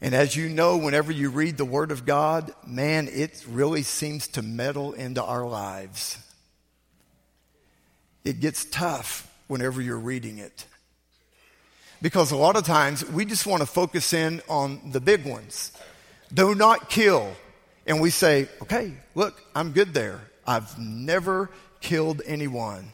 And 0.00 0.14
as 0.14 0.36
you 0.36 0.48
know, 0.48 0.76
whenever 0.76 1.10
you 1.10 1.30
read 1.30 1.56
the 1.56 1.64
Word 1.64 1.90
of 1.90 2.04
God, 2.04 2.52
man, 2.66 3.08
it 3.10 3.44
really 3.48 3.82
seems 3.82 4.28
to 4.28 4.42
meddle 4.42 4.92
into 4.92 5.22
our 5.22 5.46
lives. 5.46 6.18
It 8.24 8.40
gets 8.40 8.64
tough 8.66 9.30
whenever 9.46 9.80
you're 9.80 9.98
reading 9.98 10.38
it. 10.38 10.66
Because 12.02 12.30
a 12.30 12.36
lot 12.36 12.56
of 12.56 12.64
times 12.64 13.08
we 13.08 13.24
just 13.24 13.46
want 13.46 13.62
to 13.62 13.66
focus 13.66 14.12
in 14.12 14.42
on 14.48 14.90
the 14.90 15.00
big 15.00 15.24
ones. 15.24 15.72
Do 16.32 16.54
not 16.54 16.90
kill. 16.90 17.32
And 17.86 18.00
we 18.00 18.10
say, 18.10 18.48
okay, 18.62 18.92
look, 19.14 19.42
I'm 19.54 19.72
good 19.72 19.94
there. 19.94 20.20
I've 20.46 20.78
never 20.78 21.50
killed 21.80 22.20
anyone. 22.26 22.92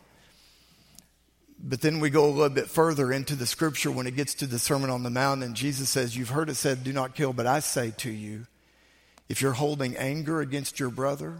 But 1.62 1.80
then 1.80 2.00
we 2.00 2.10
go 2.10 2.24
a 2.24 2.30
little 2.30 2.48
bit 2.48 2.68
further 2.68 3.12
into 3.12 3.36
the 3.36 3.46
scripture 3.46 3.90
when 3.90 4.08
it 4.08 4.16
gets 4.16 4.34
to 4.34 4.46
the 4.46 4.58
Sermon 4.58 4.90
on 4.90 5.04
the 5.04 5.10
Mount, 5.10 5.44
and 5.44 5.54
Jesus 5.54 5.88
says, 5.88 6.16
You've 6.16 6.30
heard 6.30 6.50
it 6.50 6.56
said, 6.56 6.82
Do 6.82 6.92
not 6.92 7.14
kill, 7.14 7.32
but 7.32 7.46
I 7.46 7.60
say 7.60 7.92
to 7.98 8.10
you, 8.10 8.46
if 9.28 9.40
you're 9.40 9.52
holding 9.52 9.96
anger 9.96 10.40
against 10.40 10.80
your 10.80 10.90
brother, 10.90 11.38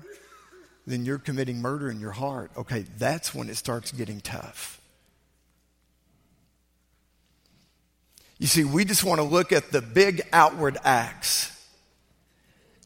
then 0.86 1.04
you're 1.04 1.18
committing 1.18 1.60
murder 1.60 1.90
in 1.90 2.00
your 2.00 2.12
heart. 2.12 2.52
Okay, 2.56 2.84
that's 2.98 3.34
when 3.34 3.48
it 3.48 3.56
starts 3.56 3.90
getting 3.90 4.20
tough. 4.20 4.80
You 8.38 8.46
see, 8.46 8.64
we 8.64 8.84
just 8.84 9.04
want 9.04 9.20
to 9.20 9.24
look 9.24 9.52
at 9.52 9.70
the 9.70 9.82
big 9.82 10.22
outward 10.32 10.78
acts. 10.84 11.48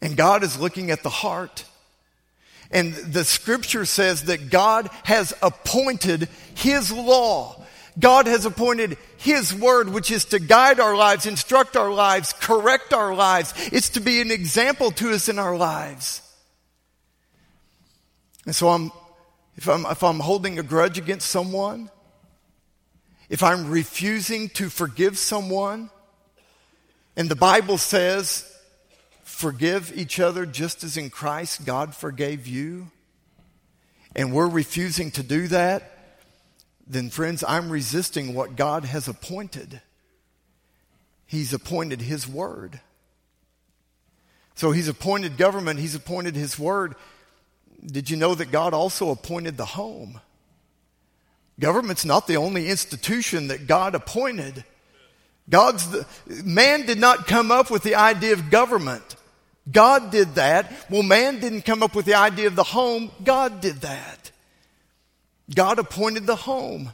And 0.03 0.17
God 0.17 0.43
is 0.43 0.59
looking 0.59 0.91
at 0.91 1.03
the 1.03 1.11
heart. 1.11 1.65
And 2.71 2.95
the 2.95 3.25
scripture 3.25 3.85
says 3.85 4.25
that 4.25 4.51
God 4.51 4.91
has 5.05 5.33
appointed 5.43 6.29
His 6.55 6.91
law. 6.93 7.63
God 7.99 8.27
has 8.27 8.45
appointed 8.45 8.99
His 9.17 9.55
word, 9.55 9.89
which 9.89 10.11
is 10.11 10.27
to 10.27 10.39
guide 10.39 10.81
our 10.81 10.97
lives, 10.97 11.27
instruct 11.27 11.77
our 11.77 11.91
lives, 11.91 12.33
correct 12.33 12.93
our 12.93 13.15
lives. 13.15 13.55
It's 13.73 13.91
to 13.91 14.01
be 14.01 14.21
an 14.21 14.31
example 14.31 14.91
to 14.93 15.13
us 15.13 15.29
in 15.29 15.39
our 15.39 15.57
lives. 15.57 16.23
And 18.45 18.55
so 18.55 18.69
I'm, 18.69 18.93
if 19.57 19.69
I'm, 19.69 19.87
if 19.87 20.03
I'm 20.03 20.21
holding 20.21 20.59
a 20.59 20.63
grudge 20.63 20.99
against 20.99 21.29
someone, 21.29 21.91
if 23.29 23.43
I'm 23.43 23.71
refusing 23.71 24.49
to 24.51 24.69
forgive 24.69 25.19
someone, 25.19 25.91
and 27.17 27.29
the 27.29 27.37
Bible 27.37 27.79
says, 27.79 28.53
forgive 29.27 29.93
each 29.97 30.21
other 30.21 30.47
just 30.47 30.85
as 30.85 30.97
in 30.97 31.11
Christ 31.11 31.67
God 31.67 31.95
forgave 31.95 32.47
you, 32.47 32.91
and 34.15 34.33
we're 34.33 34.49
refusing 34.49 35.11
to 35.11 35.23
do 35.23 35.49
that, 35.49 35.93
then, 36.87 37.11
friends, 37.11 37.43
I'm 37.47 37.69
resisting 37.69 38.33
what 38.33 38.55
God 38.55 38.85
has 38.85 39.09
appointed. 39.09 39.81
He's 41.27 41.53
appointed 41.53 42.01
His 42.01 42.29
Word. 42.29 42.81
So 44.55 44.71
He's 44.71 44.87
appointed 44.87 45.37
government, 45.37 45.81
He's 45.81 45.97
appointed 45.97 46.37
His 46.37 46.57
Word. 46.57 46.95
Did 47.85 48.09
you 48.09 48.17
know 48.17 48.37
that 48.37 48.53
God 48.53 48.73
also 48.73 49.11
appointed 49.11 49.57
the 49.57 49.67
home? 49.67 50.21
Government's 51.59 52.05
not 52.05 52.29
the 52.29 52.37
only 52.37 52.69
institution 52.69 53.49
that 53.49 53.67
God 53.67 53.97
appointed. 53.97 54.65
God's 55.49 55.91
the, 55.91 56.07
man 56.45 56.87
did 56.87 56.99
not 56.99 57.27
come 57.27 57.51
up 57.51 57.71
with 57.71 57.83
the 57.83 57.95
idea 57.95 58.33
of 58.33 58.51
government. 58.51 59.17
God 59.71 60.11
did 60.11 60.37
that. 60.37 60.73
Well, 60.91 61.03
man 61.03 61.41
didn't 61.41 61.63
come 61.63 61.83
up 61.83 61.95
with 61.95 62.05
the 62.05 62.15
idea 62.15 62.47
of 62.47 62.57
the 62.57 62.63
home. 62.63 63.11
God 63.23 63.61
did 63.61 63.77
that. 63.77 64.31
God 65.55 65.79
appointed 65.79 66.27
the 66.27 66.37
home. 66.37 66.93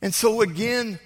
And 0.00 0.12
so 0.12 0.40
again, 0.40 0.98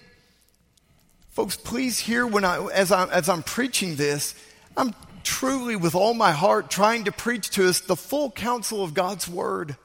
folks, 1.30 1.56
please 1.56 1.98
hear 1.98 2.26
when 2.26 2.44
I, 2.44 2.66
as 2.66 2.92
I, 2.92 3.06
as 3.08 3.28
I'm 3.28 3.42
preaching 3.42 3.96
this, 3.96 4.34
I'm 4.76 4.94
truly 5.22 5.76
with 5.76 5.94
all 5.94 6.14
my 6.14 6.32
heart 6.32 6.70
trying 6.70 7.04
to 7.04 7.12
preach 7.12 7.50
to 7.50 7.68
us 7.68 7.80
the 7.80 7.96
full 7.96 8.30
counsel 8.30 8.82
of 8.82 8.94
God's 8.94 9.28
word. 9.28 9.76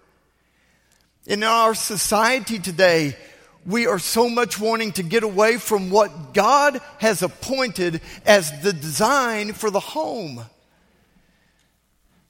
In 1.25 1.43
our 1.43 1.75
society 1.75 2.57
today, 2.59 3.15
we 3.65 3.87
are 3.87 3.99
so 3.99 4.29
much 4.29 4.59
wanting 4.59 4.91
to 4.93 5.03
get 5.03 5.23
away 5.23 5.57
from 5.57 5.89
what 5.89 6.33
God 6.33 6.81
has 6.99 7.21
appointed 7.21 8.01
as 8.25 8.61
the 8.61 8.73
design 8.73 9.53
for 9.53 9.69
the 9.69 9.79
home. 9.79 10.43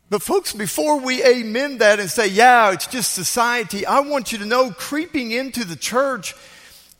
But, 0.09 0.21
folks, 0.21 0.51
before 0.51 0.99
we 0.99 1.23
amen 1.23 1.77
that 1.77 2.01
and 2.01 2.09
say, 2.09 2.27
yeah, 2.27 2.71
it's 2.73 2.87
just 2.87 3.13
society, 3.13 3.85
I 3.85 4.01
want 4.01 4.33
you 4.33 4.39
to 4.39 4.45
know 4.45 4.71
creeping 4.71 5.31
into 5.31 5.63
the 5.63 5.77
church 5.77 6.35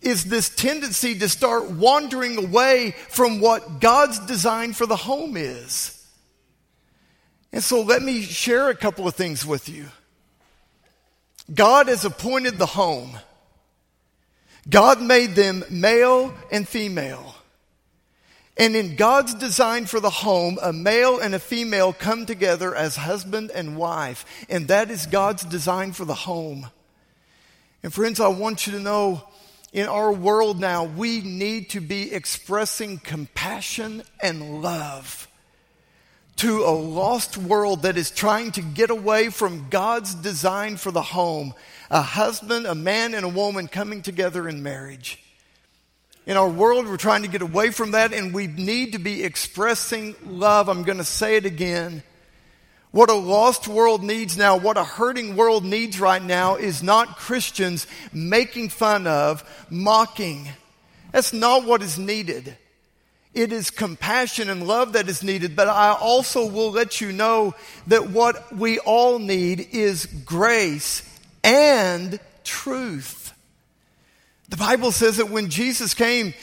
is 0.01 0.23
this 0.23 0.47
tendency 0.47 1.19
to 1.19 1.27
start 1.27 1.69
wandering 1.69 2.37
away 2.37 2.95
from 3.09 3.41
what 3.41 3.81
God's 3.81 4.17
design 4.19 4.71
for 4.71 4.85
the 4.85 4.95
home 4.95 5.35
is. 5.35 5.97
And 7.51 7.61
so, 7.61 7.81
let 7.81 8.01
me 8.01 8.21
share 8.21 8.69
a 8.69 8.75
couple 8.75 9.09
of 9.09 9.15
things 9.15 9.45
with 9.45 9.67
you. 9.67 9.87
God 11.53 11.89
has 11.89 12.05
appointed 12.05 12.57
the 12.57 12.65
home. 12.65 13.19
God 14.69 15.01
made 15.01 15.31
them 15.31 15.63
male 15.69 16.33
and 16.51 16.67
female. 16.67 17.35
And 18.57 18.75
in 18.75 18.95
God's 18.95 19.33
design 19.33 19.85
for 19.85 19.99
the 19.99 20.09
home, 20.09 20.59
a 20.61 20.71
male 20.71 21.19
and 21.19 21.33
a 21.33 21.39
female 21.39 21.93
come 21.93 22.25
together 22.25 22.75
as 22.75 22.95
husband 22.95 23.49
and 23.51 23.75
wife. 23.75 24.25
And 24.49 24.67
that 24.67 24.91
is 24.91 25.05
God's 25.07 25.43
design 25.43 25.93
for 25.93 26.05
the 26.05 26.13
home. 26.13 26.67
And 27.81 27.93
friends, 27.93 28.19
I 28.19 28.27
want 28.27 28.67
you 28.67 28.73
to 28.73 28.79
know 28.79 29.23
in 29.73 29.87
our 29.87 30.11
world 30.11 30.59
now, 30.59 30.83
we 30.83 31.21
need 31.21 31.69
to 31.71 31.79
be 31.79 32.13
expressing 32.13 32.99
compassion 32.99 34.03
and 34.21 34.61
love 34.61 35.27
to 36.41 36.63
a 36.63 36.73
lost 36.73 37.37
world 37.37 37.83
that 37.83 37.97
is 37.97 38.09
trying 38.09 38.51
to 38.51 38.63
get 38.63 38.89
away 38.89 39.29
from 39.29 39.69
God's 39.69 40.15
design 40.15 40.75
for 40.75 40.89
the 40.89 41.03
home 41.03 41.53
a 41.91 42.01
husband, 42.01 42.65
a 42.65 42.73
man, 42.73 43.13
and 43.13 43.23
a 43.23 43.29
woman 43.29 43.67
coming 43.67 44.01
together 44.01 44.49
in 44.49 44.63
marriage. 44.63 45.21
In 46.25 46.37
our 46.37 46.49
world, 46.49 46.87
we're 46.87 46.97
trying 46.97 47.21
to 47.21 47.27
get 47.27 47.43
away 47.43 47.69
from 47.69 47.91
that, 47.91 48.11
and 48.11 48.33
we 48.33 48.47
need 48.47 48.93
to 48.93 48.97
be 48.97 49.23
expressing 49.23 50.15
love. 50.25 50.67
I'm 50.67 50.81
going 50.81 50.97
to 50.97 51.03
say 51.03 51.35
it 51.35 51.45
again. 51.45 52.01
What 52.89 53.11
a 53.11 53.13
lost 53.13 53.67
world 53.67 54.01
needs 54.01 54.35
now, 54.35 54.57
what 54.57 54.77
a 54.77 54.83
hurting 54.83 55.35
world 55.35 55.63
needs 55.63 55.99
right 55.99 56.23
now, 56.23 56.55
is 56.55 56.81
not 56.81 57.17
Christians 57.17 57.85
making 58.11 58.69
fun 58.69 59.05
of, 59.05 59.43
mocking. 59.69 60.49
That's 61.11 61.33
not 61.33 61.65
what 61.65 61.83
is 61.83 61.99
needed. 61.99 62.57
It 63.33 63.53
is 63.53 63.69
compassion 63.69 64.49
and 64.49 64.67
love 64.67 64.93
that 64.93 65.07
is 65.07 65.23
needed, 65.23 65.55
but 65.55 65.69
I 65.69 65.93
also 65.93 66.45
will 66.47 66.71
let 66.71 66.99
you 66.99 67.13
know 67.13 67.55
that 67.87 68.09
what 68.09 68.53
we 68.55 68.79
all 68.79 69.19
need 69.19 69.69
is 69.71 70.05
grace 70.05 71.01
and 71.43 72.19
truth. 72.43 73.33
The 74.49 74.57
Bible 74.57 74.91
says 74.91 75.17
that 75.17 75.29
when 75.29 75.49
Jesus 75.49 75.93
came, 75.93 76.33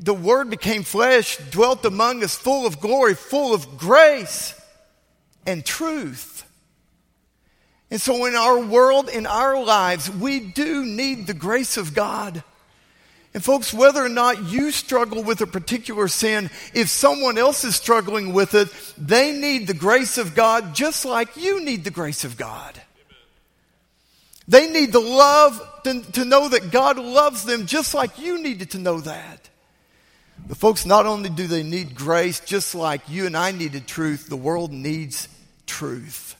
the 0.00 0.14
Word 0.14 0.50
became 0.50 0.82
flesh, 0.82 1.36
dwelt 1.50 1.84
among 1.84 2.24
us, 2.24 2.34
full 2.34 2.66
of 2.66 2.80
glory, 2.80 3.14
full 3.14 3.54
of 3.54 3.78
grace 3.78 4.60
and 5.46 5.64
truth. 5.64 6.44
And 7.88 8.00
so, 8.00 8.24
in 8.24 8.34
our 8.34 8.58
world, 8.58 9.08
in 9.08 9.26
our 9.26 9.62
lives, 9.62 10.10
we 10.10 10.40
do 10.40 10.84
need 10.84 11.26
the 11.26 11.34
grace 11.34 11.76
of 11.76 11.94
God. 11.94 12.42
And 13.34 13.42
folks, 13.42 13.72
whether 13.72 14.04
or 14.04 14.10
not 14.10 14.50
you 14.50 14.70
struggle 14.70 15.22
with 15.22 15.40
a 15.40 15.46
particular 15.46 16.06
sin, 16.06 16.50
if 16.74 16.88
someone 16.88 17.38
else 17.38 17.64
is 17.64 17.74
struggling 17.74 18.34
with 18.34 18.54
it, 18.54 18.68
they 18.98 19.32
need 19.32 19.66
the 19.66 19.74
grace 19.74 20.18
of 20.18 20.34
God 20.34 20.74
just 20.74 21.04
like 21.04 21.36
you 21.36 21.64
need 21.64 21.84
the 21.84 21.90
grace 21.90 22.24
of 22.24 22.36
God. 22.36 22.80
They 24.48 24.70
need 24.70 24.92
the 24.92 25.00
love 25.00 25.62
to, 25.84 26.02
to 26.12 26.24
know 26.24 26.48
that 26.48 26.70
God 26.70 26.98
loves 26.98 27.44
them 27.44 27.66
just 27.66 27.94
like 27.94 28.18
you 28.18 28.42
needed 28.42 28.72
to 28.72 28.78
know 28.78 29.00
that. 29.00 29.48
But 30.46 30.58
folks, 30.58 30.84
not 30.84 31.06
only 31.06 31.30
do 31.30 31.46
they 31.46 31.62
need 31.62 31.94
grace, 31.94 32.40
just 32.40 32.74
like 32.74 33.08
you 33.08 33.26
and 33.26 33.36
I 33.36 33.52
needed 33.52 33.86
truth, 33.86 34.28
the 34.28 34.36
world 34.36 34.72
needs 34.72 35.28
truth. 35.66 36.36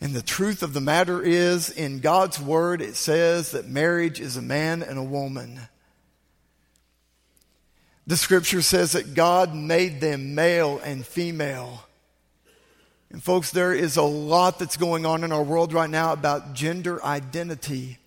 And 0.00 0.14
the 0.14 0.22
truth 0.22 0.62
of 0.62 0.72
the 0.72 0.80
matter 0.80 1.20
is, 1.20 1.68
in 1.70 2.00
God's 2.00 2.40
word, 2.40 2.80
it 2.80 2.96
says 2.96 3.50
that 3.52 3.68
marriage 3.68 4.20
is 4.20 4.36
a 4.36 4.42
man 4.42 4.82
and 4.82 4.98
a 4.98 5.02
woman. 5.02 5.60
The 8.06 8.16
scripture 8.16 8.62
says 8.62 8.92
that 8.92 9.14
God 9.14 9.54
made 9.54 10.00
them 10.00 10.34
male 10.34 10.80
and 10.84 11.06
female. 11.06 11.84
And, 13.10 13.22
folks, 13.22 13.50
there 13.50 13.74
is 13.74 13.96
a 13.96 14.02
lot 14.02 14.58
that's 14.58 14.76
going 14.76 15.06
on 15.06 15.22
in 15.22 15.32
our 15.32 15.42
world 15.42 15.72
right 15.72 15.90
now 15.90 16.12
about 16.12 16.54
gender 16.54 17.02
identity. 17.04 17.98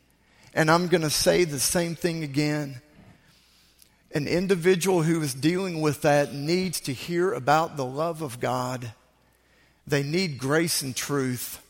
And 0.54 0.70
I'm 0.70 0.88
going 0.88 1.04
to 1.04 1.10
say 1.10 1.44
the 1.44 1.60
same 1.60 1.96
thing 1.96 2.24
again. 2.24 2.82
An 4.14 4.28
individual 4.28 5.04
who 5.04 5.22
is 5.22 5.34
dealing 5.34 5.82
with 5.82 6.02
that 6.02 6.34
needs 6.34 6.80
to 6.82 6.94
hear 6.94 7.34
about 7.34 7.78
the 7.78 7.86
love 7.86 8.22
of 8.22 8.40
God. 8.40 8.92
They 9.86 10.04
need 10.04 10.40
grace 10.40 10.82
and 10.82 10.96
truth. 10.96 11.62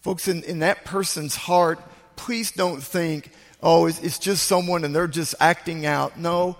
Folks, 0.00 0.28
in, 0.28 0.42
in 0.44 0.58
that 0.60 0.84
person's 0.84 1.36
heart, 1.36 1.80
please 2.16 2.52
don't 2.52 2.82
think, 2.82 3.30
oh, 3.62 3.86
it's, 3.86 4.00
it's 4.00 4.18
just 4.18 4.46
someone 4.46 4.84
and 4.84 4.94
they're 4.94 5.06
just 5.06 5.34
acting 5.40 5.86
out. 5.86 6.18
No, 6.18 6.56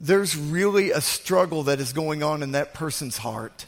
there's 0.00 0.36
really 0.36 0.90
a 0.90 1.00
struggle 1.00 1.64
that 1.64 1.80
is 1.80 1.92
going 1.92 2.22
on 2.22 2.42
in 2.42 2.52
that 2.52 2.74
person's 2.74 3.18
heart. 3.18 3.66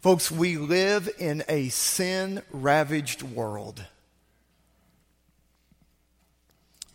Folks, 0.00 0.30
we 0.30 0.56
live 0.56 1.10
in 1.18 1.44
a 1.48 1.68
sin 1.68 2.42
ravaged 2.50 3.22
world. 3.22 3.84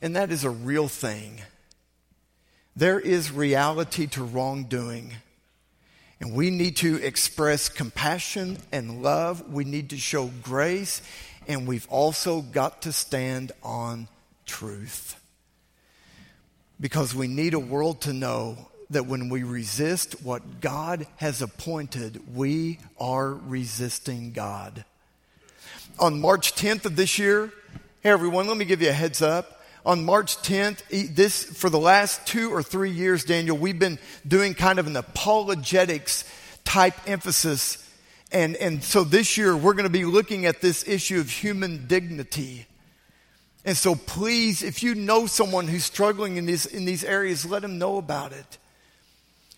And 0.01 0.15
that 0.15 0.31
is 0.31 0.43
a 0.43 0.49
real 0.49 0.87
thing. 0.87 1.41
There 2.75 2.99
is 2.99 3.31
reality 3.31 4.07
to 4.07 4.23
wrongdoing. 4.23 5.13
And 6.19 6.33
we 6.33 6.49
need 6.49 6.77
to 6.77 6.95
express 7.03 7.69
compassion 7.69 8.57
and 8.71 9.03
love. 9.03 9.51
We 9.51 9.65
need 9.65 9.91
to 9.91 9.97
show 9.97 10.31
grace. 10.41 11.01
And 11.47 11.67
we've 11.67 11.87
also 11.89 12.41
got 12.41 12.81
to 12.83 12.91
stand 12.91 13.51
on 13.61 14.07
truth. 14.45 15.19
Because 16.79 17.15
we 17.15 17.27
need 17.27 17.53
a 17.53 17.59
world 17.59 18.01
to 18.01 18.13
know 18.13 18.57
that 18.89 19.05
when 19.05 19.29
we 19.29 19.43
resist 19.43 20.23
what 20.23 20.61
God 20.61 21.07
has 21.17 21.41
appointed, 21.41 22.35
we 22.35 22.79
are 22.99 23.33
resisting 23.33 24.31
God. 24.31 24.85
On 25.99 26.19
March 26.19 26.55
10th 26.55 26.85
of 26.85 26.95
this 26.95 27.17
year, 27.17 27.51
hey 28.01 28.09
everyone, 28.09 28.47
let 28.47 28.57
me 28.57 28.65
give 28.65 28.81
you 28.81 28.89
a 28.89 28.93
heads 28.93 29.21
up. 29.21 29.61
On 29.85 30.03
March 30.03 30.37
10th, 30.37 31.15
this 31.15 31.43
for 31.43 31.69
the 31.69 31.79
last 31.79 32.25
two 32.27 32.53
or 32.53 32.61
three 32.61 32.91
years, 32.91 33.23
Daniel, 33.23 33.57
we've 33.57 33.79
been 33.79 33.99
doing 34.27 34.53
kind 34.53 34.79
of 34.79 34.87
an 34.87 34.97
apologetics 34.97 36.25
type 36.63 36.95
emphasis 37.07 37.85
And, 38.31 38.55
and 38.57 38.83
so 38.83 39.03
this 39.03 39.37
year 39.37 39.55
we're 39.55 39.73
going 39.73 39.85
to 39.85 39.89
be 39.89 40.05
looking 40.05 40.45
at 40.45 40.59
this 40.59 40.87
issue 40.87 41.19
of 41.19 41.29
human 41.29 41.87
dignity. 41.87 42.67
And 43.65 43.75
so 43.75 43.95
please, 43.95 44.61
if 44.61 44.83
you 44.83 44.93
know 44.93 45.25
someone 45.25 45.67
who's 45.67 45.83
struggling 45.83 46.37
in 46.37 46.45
these, 46.45 46.67
in 46.67 46.85
these 46.85 47.03
areas, 47.03 47.45
let 47.45 47.63
them 47.63 47.79
know 47.79 47.97
about 47.97 48.31
it. 48.31 48.59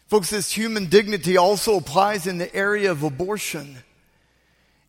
Folks, 0.07 0.29
this 0.29 0.53
human 0.53 0.85
dignity 0.85 1.35
also 1.35 1.75
applies 1.75 2.25
in 2.25 2.37
the 2.37 2.53
area 2.55 2.89
of 2.89 3.03
abortion. 3.03 3.77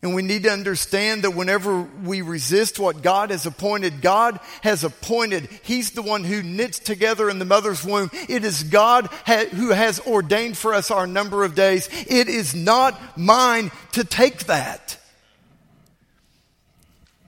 And 0.01 0.15
we 0.15 0.23
need 0.23 0.45
to 0.45 0.53
understand 0.53 1.25
that 1.25 1.33
whenever 1.33 1.83
we 1.83 2.23
resist 2.23 2.79
what 2.79 3.03
God 3.03 3.31
has 3.31 3.45
appointed, 3.47 4.01
God 4.01 4.39
has 4.63 4.85
appointed. 4.85 5.49
He's 5.65 5.91
the 5.91 6.03
one 6.03 6.23
who 6.23 6.41
knits 6.41 6.79
together 6.79 7.29
in 7.29 7.41
the 7.41 7.45
mother's 7.45 7.85
womb. 7.85 8.13
It 8.29 8.45
is 8.45 8.63
God 8.63 9.07
who 9.07 9.71
has 9.71 9.99
ordained 9.99 10.57
for 10.57 10.73
us 10.73 10.93
our 10.93 11.09
number 11.09 11.43
of 11.43 11.57
days. 11.57 11.89
It 12.07 12.29
is 12.29 12.55
not 12.55 13.19
mine 13.19 13.73
to 13.93 14.05
take 14.05 14.45
that. 14.45 14.99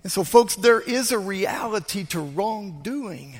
And 0.02 0.10
so, 0.10 0.24
folks, 0.24 0.56
there 0.56 0.80
is 0.80 1.12
a 1.12 1.18
reality 1.18 2.04
to 2.06 2.20
wrongdoing. 2.20 3.38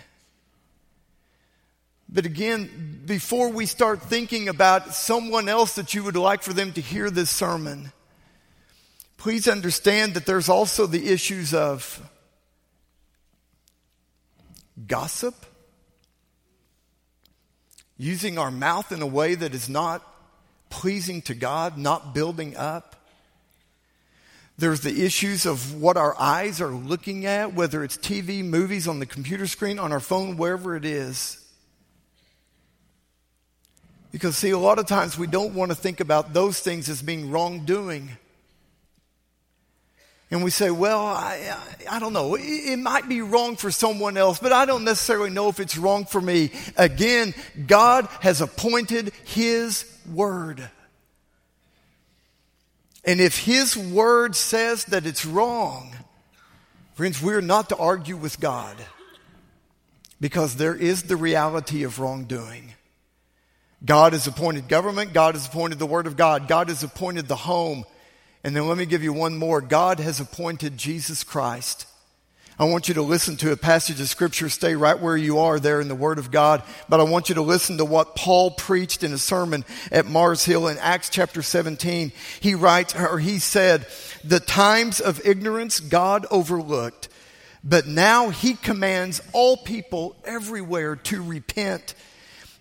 But 2.09 2.27
again, 2.27 3.03
before 3.07 3.51
we 3.51 3.67
start 3.67 4.03
thinking 4.03 4.49
about 4.49 4.95
someone 4.95 5.49
else 5.49 5.77
that 5.77 5.95
you 5.95 6.03
would 6.03 6.17
like 6.17 6.43
for 6.43 6.53
them 6.53 6.73
to 6.73 6.81
hear 6.81 7.09
this 7.09 7.31
sermon, 7.31 7.93
please 9.17 9.47
understand 9.49 10.15
that 10.15 10.27
there's 10.27 10.49
also 10.49 10.87
the 10.87 11.09
issues 11.09 11.55
of 11.55 12.11
gossip, 14.87 15.35
using 17.97 18.39
our 18.39 18.51
mouth 18.51 18.93
in 18.93 19.03
a 19.03 19.07
way 19.07 19.35
that 19.35 19.55
is 19.55 19.69
not 19.69 20.03
pleasing 20.69 21.23
to 21.23 21.35
God, 21.35 21.79
not 21.79 22.15
building 22.15 22.57
up. 22.57 22.97
There's 24.61 24.83
the 24.83 25.07
issues 25.07 25.47
of 25.47 25.81
what 25.81 25.97
our 25.97 26.15
eyes 26.21 26.61
are 26.61 26.69
looking 26.69 27.25
at, 27.25 27.55
whether 27.55 27.83
it's 27.83 27.97
TV, 27.97 28.45
movies, 28.45 28.87
on 28.87 28.99
the 28.99 29.07
computer 29.07 29.47
screen, 29.47 29.79
on 29.79 29.91
our 29.91 30.01
phone, 30.01 30.37
wherever 30.37 30.77
it 30.77 30.85
is. 30.85 31.43
Because, 34.13 34.37
see, 34.37 34.51
a 34.51 34.59
lot 34.59 34.79
of 34.79 34.85
times 34.85 35.17
we 35.17 35.27
don't 35.27 35.55
want 35.55 35.71
to 35.71 35.75
think 35.75 36.01
about 36.01 36.35
those 36.35 36.61
things 36.61 36.91
as 36.91 37.01
being 37.01 37.31
wrongdoing. 37.31 38.11
And 40.31 40.45
we 40.45 40.51
say, 40.51 40.71
well, 40.71 41.07
I, 41.07 41.57
I, 41.89 41.97
I 41.97 41.99
don't 41.99 42.13
know. 42.13 42.35
It, 42.35 42.43
it 42.43 42.79
might 42.79 43.09
be 43.09 43.23
wrong 43.23 43.57
for 43.57 43.71
someone 43.71 44.19
else, 44.19 44.41
but 44.41 44.53
I 44.53 44.67
don't 44.67 44.85
necessarily 44.85 45.31
know 45.31 45.49
if 45.49 45.59
it's 45.59 45.79
wrong 45.79 46.05
for 46.05 46.21
me. 46.21 46.51
Again, 46.77 47.33
God 47.67 48.09
has 48.21 48.43
appointed 48.43 49.15
His 49.25 49.87
word. 50.13 50.69
And 53.05 53.21
if 53.21 53.39
His 53.39 53.77
word 53.77 54.37
says 54.37 54.85
that 54.87 55.07
it's 55.07 55.25
wrong, 55.25 55.95
friends, 56.95 57.23
we're 57.23 57.41
not 57.41 57.69
to 57.71 57.77
argue 57.77 58.17
with 58.17 58.41
God 58.41 58.77
because 60.21 60.57
there 60.57 60.75
is 60.75 61.05
the 61.05 61.17
reality 61.17 61.83
of 61.83 61.99
wrongdoing. 61.99 62.75
God 63.83 64.13
has 64.13 64.27
appointed 64.27 64.69
government, 64.69 65.15
God 65.15 65.35
has 65.35 65.47
appointed 65.47 65.79
the 65.79 65.87
word 65.87 66.07
of 66.07 66.17
God, 66.17 66.49
God 66.49 66.69
has 66.69 66.83
appointed 66.83 67.27
the 67.29 67.37
home. 67.37 67.85
And 68.45 68.57
then 68.57 68.69
let 68.69 68.79
me 68.79 68.87
give 68.87 69.03
you 69.03 69.13
one 69.13 69.37
more. 69.37 69.61
God 69.61 70.01
has 70.01 70.19
appointed 70.19 70.79
Jesus 70.79 71.25
Christ. 71.25 71.87
I 72.61 72.65
want 72.65 72.89
you 72.89 72.95
to 72.97 73.03
listen 73.03 73.39
to 73.39 73.53
a 73.53 73.57
passage 73.57 74.03
of 74.03 74.09
scripture. 74.11 74.51
Stay 74.51 74.75
right 74.75 75.01
where 75.01 75.17
you 75.17 75.39
are 75.39 75.59
there 75.59 75.81
in 75.81 75.89
the 75.89 75.95
Word 75.95 76.19
of 76.19 76.31
God. 76.31 76.63
But 76.91 77.01
I 77.01 77.05
want 77.05 77.31
you 77.31 77.37
to 77.37 77.41
listen 77.41 77.79
to 77.79 77.87
what 77.87 78.15
Paul 78.15 78.51
preached 78.51 79.03
in 79.03 79.15
a 79.15 79.19
sermon 79.19 79.65
at 79.91 80.05
Mars 80.05 80.45
Hill 80.45 80.69
in 80.69 80.77
Acts 80.77 81.09
chapter 81.09 81.41
17. 81.41 82.13
He 82.39 82.55
writes, 82.55 82.95
or 82.95 83.19
he 83.19 83.39
said, 83.39 83.87
the 84.25 84.41
times 84.41 85.01
of 85.01 85.25
ignorance 85.27 85.81
God 85.81 86.27
overlooked, 86.31 87.09
but 87.65 87.87
now 87.87 88.29
he 88.29 88.53
commands 88.53 89.23
all 89.33 89.57
people 89.57 90.15
everywhere 90.27 90.97
to 90.97 91.23
repent 91.23 91.95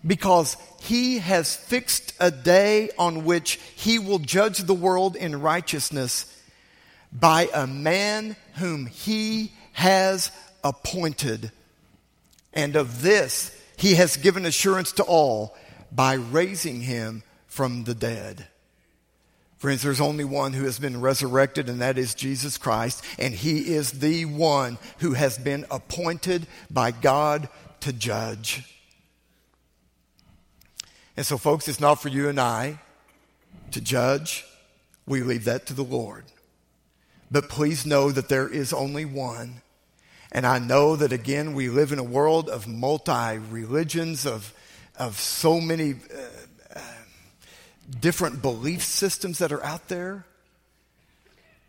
because 0.06 0.56
he 0.80 1.18
has 1.18 1.54
fixed 1.54 2.14
a 2.18 2.30
day 2.30 2.88
on 2.98 3.26
which 3.26 3.60
he 3.76 3.98
will 3.98 4.18
judge 4.18 4.60
the 4.60 4.72
world 4.72 5.14
in 5.14 5.42
righteousness 5.42 6.42
by 7.12 7.50
a 7.52 7.66
man 7.66 8.34
whom 8.54 8.86
he 8.86 9.52
has 9.72 10.30
appointed. 10.62 11.52
And 12.52 12.76
of 12.76 13.02
this 13.02 13.56
he 13.76 13.94
has 13.94 14.16
given 14.16 14.44
assurance 14.44 14.92
to 14.92 15.02
all 15.02 15.56
by 15.90 16.14
raising 16.14 16.82
him 16.82 17.22
from 17.46 17.84
the 17.84 17.94
dead. 17.94 18.46
Friends, 19.56 19.82
there's 19.82 20.00
only 20.00 20.24
one 20.24 20.54
who 20.54 20.64
has 20.64 20.78
been 20.78 21.02
resurrected, 21.02 21.68
and 21.68 21.82
that 21.82 21.98
is 21.98 22.14
Jesus 22.14 22.56
Christ. 22.56 23.04
And 23.18 23.34
he 23.34 23.74
is 23.74 23.92
the 23.92 24.24
one 24.24 24.78
who 24.98 25.12
has 25.12 25.36
been 25.36 25.66
appointed 25.70 26.46
by 26.70 26.92
God 26.92 27.48
to 27.80 27.92
judge. 27.92 28.64
And 31.16 31.26
so, 31.26 31.36
folks, 31.36 31.68
it's 31.68 31.80
not 31.80 32.00
for 32.00 32.08
you 32.08 32.30
and 32.30 32.40
I 32.40 32.80
to 33.72 33.80
judge. 33.82 34.46
We 35.06 35.22
leave 35.22 35.44
that 35.44 35.66
to 35.66 35.74
the 35.74 35.84
Lord. 35.84 36.24
But 37.30 37.48
please 37.48 37.86
know 37.86 38.10
that 38.10 38.28
there 38.28 38.48
is 38.48 38.72
only 38.72 39.04
one. 39.04 39.62
And 40.32 40.46
I 40.46 40.58
know 40.58 40.96
that, 40.96 41.12
again, 41.12 41.54
we 41.54 41.68
live 41.68 41.92
in 41.92 41.98
a 41.98 42.04
world 42.04 42.48
of 42.48 42.66
multi 42.66 43.38
religions, 43.38 44.26
of, 44.26 44.52
of 44.98 45.18
so 45.18 45.60
many 45.60 45.92
uh, 45.92 46.76
uh, 46.76 46.80
different 48.00 48.42
belief 48.42 48.82
systems 48.82 49.38
that 49.38 49.52
are 49.52 49.64
out 49.64 49.88
there. 49.88 50.24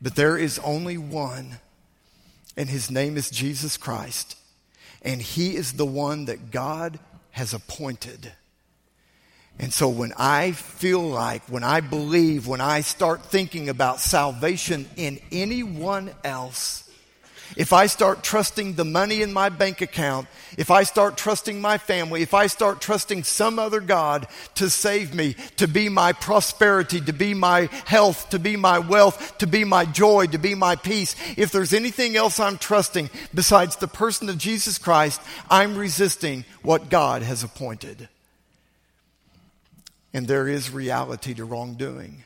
But 0.02 0.15
there 0.15 0.38
is 0.38 0.60
only 0.60 0.97
one, 0.97 1.60
and 2.58 2.69
his 2.69 2.89
name 2.89 3.17
is 3.17 3.30
Jesus 3.30 3.78
Christ. 3.78 4.36
And 5.04 5.21
he 5.21 5.56
is 5.56 5.74
the 5.74 5.86
one 5.86 6.26
that 6.26 6.52
God 6.52 7.00
has 7.32 7.54
appointed 7.54 8.34
and 9.62 9.71
so 9.71 9.88
when 9.89 10.12
I 10.17 10.54
feel 10.54 11.02
like, 11.02 11.43
when 11.43 11.63
I 11.63 11.82
believe, 11.82 12.47
when 12.47 12.62
I 12.62 12.82
start 12.82 13.24
thinking 13.24 13.69
about 13.69 14.00
salvation 14.00 14.89
in 14.97 15.19
anyone 15.32 16.10
else, 16.24 16.89
if 17.56 17.71
I 17.71 17.86
start 17.86 18.24
trusting 18.24 18.74
the 18.74 18.86
money 18.86 19.21
in 19.21 19.32
my 19.32 19.50
bank 19.50 19.82
account, 19.82 20.28
if 20.58 20.71
I 20.71 20.82
start 20.82 21.15
trusting 21.15 21.62
my 21.62 21.78
family, 21.78 22.24
if 22.24 22.34
I 22.34 22.47
start 22.47 22.82
trusting 22.82 23.24
some 23.24 23.60
other 23.60 23.82
God 23.82 24.28
to 24.56 24.67
save 24.67 25.13
me, 25.13 25.36
to 25.58 25.67
be 25.67 25.89
my 25.89 26.13
prosperity, 26.13 27.00
to 27.02 27.13
be 27.13 27.36
my 27.36 27.69
health, 27.86 28.30
to 28.30 28.39
be 28.39 28.56
my 28.56 28.80
wealth, 28.80 29.38
to 29.39 29.47
be 29.47 29.63
my 29.63 29.86
joy, 29.86 30.26
to 30.28 30.39
be 30.39 30.56
my 30.56 30.76
peace, 30.76 31.15
if 31.38 31.52
there's 31.52 31.74
anything 31.74 32.15
else 32.15 32.39
I'm 32.39 32.58
trusting 32.58 33.12
besides 33.32 33.76
the 33.76 33.88
person 33.88 34.28
of 34.28 34.39
Jesus 34.39 34.80
Christ, 34.80 35.21
I'm 35.52 35.78
resisting 35.78 36.45
what 36.63 36.89
God 36.89 37.21
has 37.21 37.43
appointed. 37.43 38.10
And 40.13 40.28
there 40.28 40.47
is 40.47 40.71
reality 40.71 41.34
to 41.36 41.45
wrongdoing. 41.45 42.24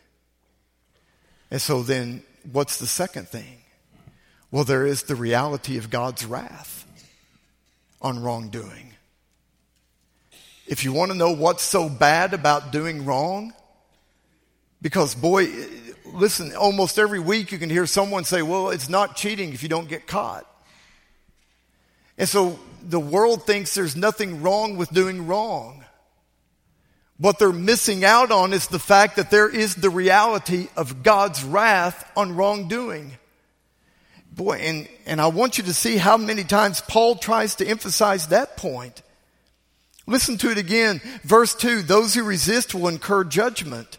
And 1.52 1.62
so 1.62 1.84
then, 1.84 2.24
what's 2.52 2.78
the 2.78 2.88
second 2.88 3.28
thing? 3.28 3.60
Well, 4.52 4.64
there 4.64 4.86
is 4.86 5.04
the 5.04 5.16
reality 5.16 5.78
of 5.78 5.90
God's 5.90 6.26
wrath 6.26 6.86
on 8.02 8.22
wrongdoing. 8.22 8.94
If 10.68 10.84
you 10.84 10.94
want 10.94 11.12
to 11.12 11.18
know 11.18 11.32
what's 11.32 11.64
so 11.64 11.90
bad 11.90 12.34
about 12.34 12.72
doing 12.72 13.06
wrong, 13.06 13.54
because 14.82 15.14
boy, 15.14 15.48
listen, 16.06 16.56
almost 16.56 16.98
every 16.98 17.20
week 17.20 17.52
you 17.52 17.58
can 17.58 17.70
hear 17.70 17.86
someone 17.86 18.24
say, 18.24 18.42
well, 18.42 18.70
it's 18.70 18.90
not 18.90 19.16
cheating 19.16 19.54
if 19.54 19.62
you 19.64 19.70
don't 19.70 19.88
get 19.88 20.08
caught. 20.08 20.46
And 22.18 22.28
so 22.28 22.60
the 22.82 23.00
world 23.00 23.46
thinks 23.46 23.76
there's 23.76 23.96
nothing 23.96 24.42
wrong 24.42 24.78
with 24.78 24.90
doing 24.90 25.28
wrong. 25.28 25.85
What 27.18 27.40
they're 27.40 27.54
missing 27.54 28.04
out 28.04 28.32
on 28.32 28.52
is 28.52 28.68
the 28.68 28.80
fact 28.80 29.16
that 29.16 29.32
there 29.32 29.50
is 29.50 29.76
the 29.76 29.90
reality 29.90 30.68
of 30.76 31.02
God's 31.02 31.44
wrath 31.44 32.12
on 32.16 32.36
wrongdoing. 32.36 33.14
Boy, 34.32 34.58
and, 34.58 34.90
and 35.06 35.22
I 35.22 35.28
want 35.28 35.58
you 35.58 35.64
to 35.66 35.74
see 35.74 35.96
how 35.96 36.18
many 36.18 36.44
times 36.44 36.82
Paul 36.82 37.16
tries 37.16 37.56
to 37.56 37.68
emphasize 37.68 38.28
that 38.28 38.58
point. 38.58 39.02
Listen 40.08 40.38
to 40.40 40.52
it 40.52 40.58
again. 40.58 41.00
Verse 41.24 41.56
2 41.56 41.84
Those 41.84 42.14
who 42.14 42.24
resist 42.24 42.76
will 42.76 42.90
incur 42.90 43.24
judgment. 43.24 43.98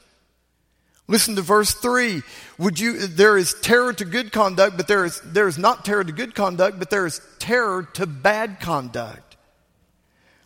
Listen 1.09 1.37
to 1.37 1.42
verse 1.42 1.72
3. 1.72 2.22
Would 2.59 2.79
you, 2.79 3.07
there 3.07 3.38
is 3.38 3.55
terror 3.62 3.92
to 3.94 4.05
good 4.05 4.33
conduct, 4.33 4.76
but 4.76 4.88
there 4.88 5.05
is, 5.05 5.20
there 5.24 5.48
is 5.48 5.57
not 5.57 5.85
terror 5.85 6.05
to 6.05 6.12
good 6.12 6.35
conduct, 6.35 6.79
but 6.79 6.90
there 6.90 7.07
is 7.07 7.20
terror 7.38 7.85
to 7.94 8.07
bad 8.07 8.61
conduct. 8.61 9.37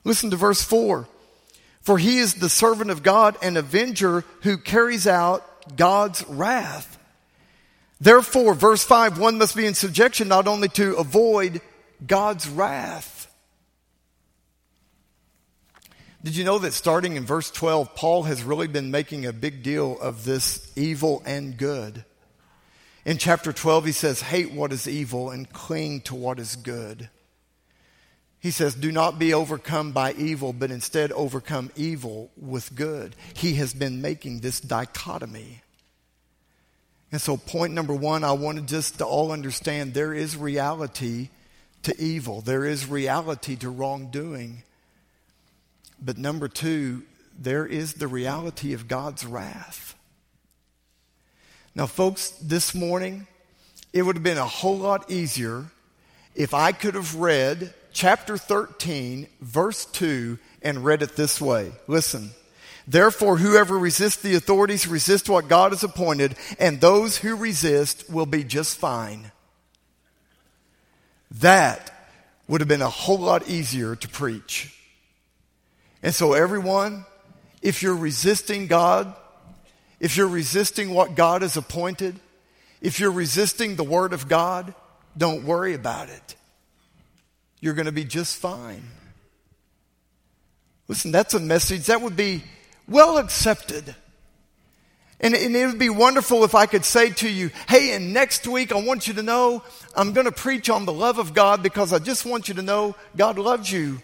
Listen 0.05 0.31
to 0.31 0.37
verse 0.37 0.63
4. 0.63 1.09
For 1.81 1.99
he 1.99 2.19
is 2.19 2.35
the 2.35 2.49
servant 2.49 2.91
of 2.91 3.03
God 3.03 3.37
and 3.43 3.57
avenger 3.57 4.25
who 4.43 4.59
carries 4.59 5.07
out 5.07 5.77
God's 5.77 6.25
wrath. 6.29 6.99
Therefore, 8.01 8.55
verse 8.55 8.85
5, 8.85 9.19
one 9.19 9.39
must 9.39 9.57
be 9.57 9.67
in 9.67 9.75
subjection 9.75 10.29
not 10.29 10.49
only 10.49 10.69
to 10.71 10.97
avoid 10.97 11.61
God's 12.07 12.49
wrath. 12.49 13.21
Did 16.23 16.37
you 16.37 16.45
know 16.45 16.59
that 16.59 16.75
starting 16.75 17.17
in 17.17 17.25
verse 17.25 17.51
12, 17.51 17.95
Paul 17.95 18.25
has 18.25 18.43
really 18.43 18.69
been 18.69 18.91
making 18.91 19.25
a 19.25 19.33
big 19.33 19.63
deal 19.63 19.99
of 20.01 20.25
this 20.25 20.71
evil 20.77 21.23
and 21.25 21.57
good? 21.57 22.05
In 23.07 23.17
chapter 23.17 23.55
12, 23.55 23.87
he 23.87 23.93
says, 23.93 24.21
Hate 24.21 24.53
what 24.53 24.73
is 24.73 24.87
evil 24.87 25.31
and 25.31 25.51
cling 25.51 26.03
to 26.03 26.15
what 26.15 26.39
is 26.39 26.57
good. 26.57 27.09
He 28.41 28.51
says, 28.51 28.75
Do 28.75 28.91
not 28.91 29.19
be 29.19 29.35
overcome 29.35 29.93
by 29.93 30.15
evil, 30.15 30.53
but 30.53 30.71
instead 30.71 31.13
overcome 31.13 31.71
evil 31.77 32.31
with 32.37 32.75
good. 32.75 33.15
He 33.35 33.55
has 33.55 33.75
been 33.75 34.01
making 34.01 34.41
this 34.41 34.61
dichotomy. 34.61 35.63
And 37.13 37.21
so, 37.21 37.37
point 37.37 37.75
number 37.75 37.95
one, 37.95 38.25
I 38.25 38.33
wanted 38.33 38.67
just 38.67 38.99
to 38.99 39.05
all 39.05 39.31
understand 39.31 39.93
there 39.93 40.15
is 40.15 40.37
reality 40.37 41.29
to 41.83 41.99
evil, 42.01 42.41
there 42.41 42.65
is 42.65 42.89
reality 42.89 43.57
to 43.57 43.69
wrongdoing. 43.69 44.63
But 46.03 46.17
number 46.17 46.49
two, 46.49 47.03
there 47.39 47.67
is 47.67 47.95
the 47.95 48.09
reality 48.09 48.73
of 48.73 48.89
God's 48.89 49.27
wrath. 49.27 49.95
Now, 51.75 51.87
folks, 51.87 52.31
this 52.43 52.75
morning, 52.75 53.27
it 53.93 54.03
would 54.03 54.17
have 54.17 54.23
been 54.23 54.39
a 54.39 54.47
whole 54.47 54.79
lot 54.79 55.11
easier 55.11 55.67
if 56.35 56.55
I 56.55 56.73
could 56.73 56.95
have 56.95 57.17
read 57.17 57.75
chapter 57.93 58.37
13, 58.37 59.27
verse 59.41 59.85
2, 59.87 60.39
and 60.63 60.85
read 60.85 61.03
it 61.03 61.17
this 61.17 61.41
way. 61.41 61.73
Listen. 61.87 62.31
Therefore, 62.87 63.37
whoever 63.37 63.79
resists 63.79 64.21
the 64.21 64.35
authorities 64.35 64.89
resists 64.89 65.29
what 65.29 65.49
God 65.49 65.73
has 65.73 65.85
appointed, 65.85 66.35
and 66.59 66.81
those 66.81 67.19
who 67.19 67.37
resist 67.37 68.11
will 68.11 68.27
be 68.27 68.43
just 68.43 68.79
fine. 68.79 69.31
That 71.31 71.93
would 72.49 72.61
have 72.61 72.69
been 72.69 72.83
a 72.83 72.91
whole 72.91 73.19
lot 73.19 73.49
easier 73.49 73.95
to 73.95 74.09
preach. 74.09 74.77
And 76.03 76.13
so, 76.13 76.33
everyone, 76.33 77.05
if 77.63 77.83
you're 77.83 77.95
resisting 77.95 78.67
God, 78.67 79.15
if 80.01 80.17
you're 80.17 80.27
resisting 80.27 80.93
what 80.93 81.15
God 81.15 81.43
has 81.43 81.57
appointed, 81.57 82.19
if 82.81 82.99
you're 82.99 83.13
resisting 83.13 83.77
the 83.77 83.85
Word 83.85 84.13
of 84.13 84.29
God, 84.29 84.75
don't 85.17 85.45
worry 85.45 85.75
about 85.75 86.09
it. 86.09 86.35
You're 87.61 87.75
going 87.75 87.87
to 87.87 87.93
be 87.93 88.05
just 88.05 88.37
fine. 88.37 88.83
Listen, 90.89 91.13
that's 91.13 91.35
a 91.35 91.41
message 91.41 91.87
that 91.87 92.01
would 92.01 92.17
be 92.17 92.43
well 92.89 93.19
accepted. 93.19 93.95
And, 95.23 95.35
it 95.35 95.67
would 95.67 95.79
be 95.79 95.91
wonderful 95.91 96.45
if 96.45 96.55
I 96.55 96.65
could 96.65 96.85
say 96.85 97.11
to 97.11 97.29
you, 97.29 97.51
hey, 97.69 97.95
and 97.95 98.15
next 98.15 98.47
week 98.47 98.73
I 98.73 98.81
want 98.81 99.07
you 99.07 99.15
to 99.15 99.23
know 99.23 99.63
I'm 99.95 100.15
going 100.15 100.25
to 100.25 100.33
preach 100.33 100.71
on 100.71 100.87
the 100.87 100.93
love 100.93 101.19
of 101.19 101.35
God 101.35 101.63
because 101.63 101.93
I 101.93 101.99
just 101.99 102.25
want 102.25 102.49
you 102.49 102.55
to 102.55 102.63
know 102.63 102.97
God 103.17 103.39
loves 103.39 103.71
you. 103.71 104.01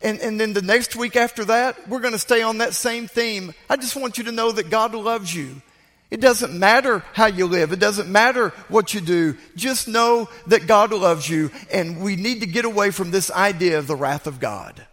And, 0.00 0.18
and 0.20 0.40
then 0.40 0.54
the 0.54 0.62
next 0.62 0.96
week 0.96 1.14
after 1.14 1.44
that, 1.46 1.88
we're 1.88 2.00
going 2.00 2.12
to 2.12 2.18
stay 2.18 2.40
on 2.40 2.58
that 2.58 2.72
same 2.72 3.06
theme. 3.06 3.52
I 3.68 3.76
just 3.76 3.96
want 3.96 4.16
you 4.16 4.24
to 4.24 4.32
know 4.32 4.50
that 4.50 4.70
God 4.70 4.94
loves 4.94 5.34
you. 5.34 5.60
It 6.10 6.20
doesn't 6.20 6.58
matter 6.58 7.04
how 7.12 7.26
you 7.26 7.46
live. 7.46 7.72
It 7.72 7.80
doesn't 7.80 8.10
matter 8.10 8.50
what 8.68 8.94
you 8.94 9.00
do. 9.00 9.36
Just 9.56 9.88
know 9.88 10.28
that 10.46 10.66
God 10.66 10.90
loves 10.92 11.28
you 11.28 11.50
and 11.70 12.00
we 12.00 12.16
need 12.16 12.40
to 12.40 12.46
get 12.46 12.64
away 12.64 12.90
from 12.90 13.10
this 13.10 13.30
idea 13.30 13.78
of 13.78 13.86
the 13.86 13.96
wrath 13.96 14.26
of 14.26 14.40
God. 14.40 14.86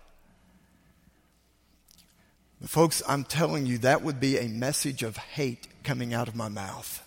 Folks, 2.66 3.02
I'm 3.08 3.24
telling 3.24 3.66
you, 3.66 3.78
that 3.80 4.02
would 4.02 4.20
be 4.20 4.38
a 4.38 4.48
message 4.48 5.04
of 5.04 5.16
hate 5.16 5.68
coming 5.84 6.14
out 6.14 6.28
of 6.28 6.36
my 6.36 6.50
mouth. 6.50 7.02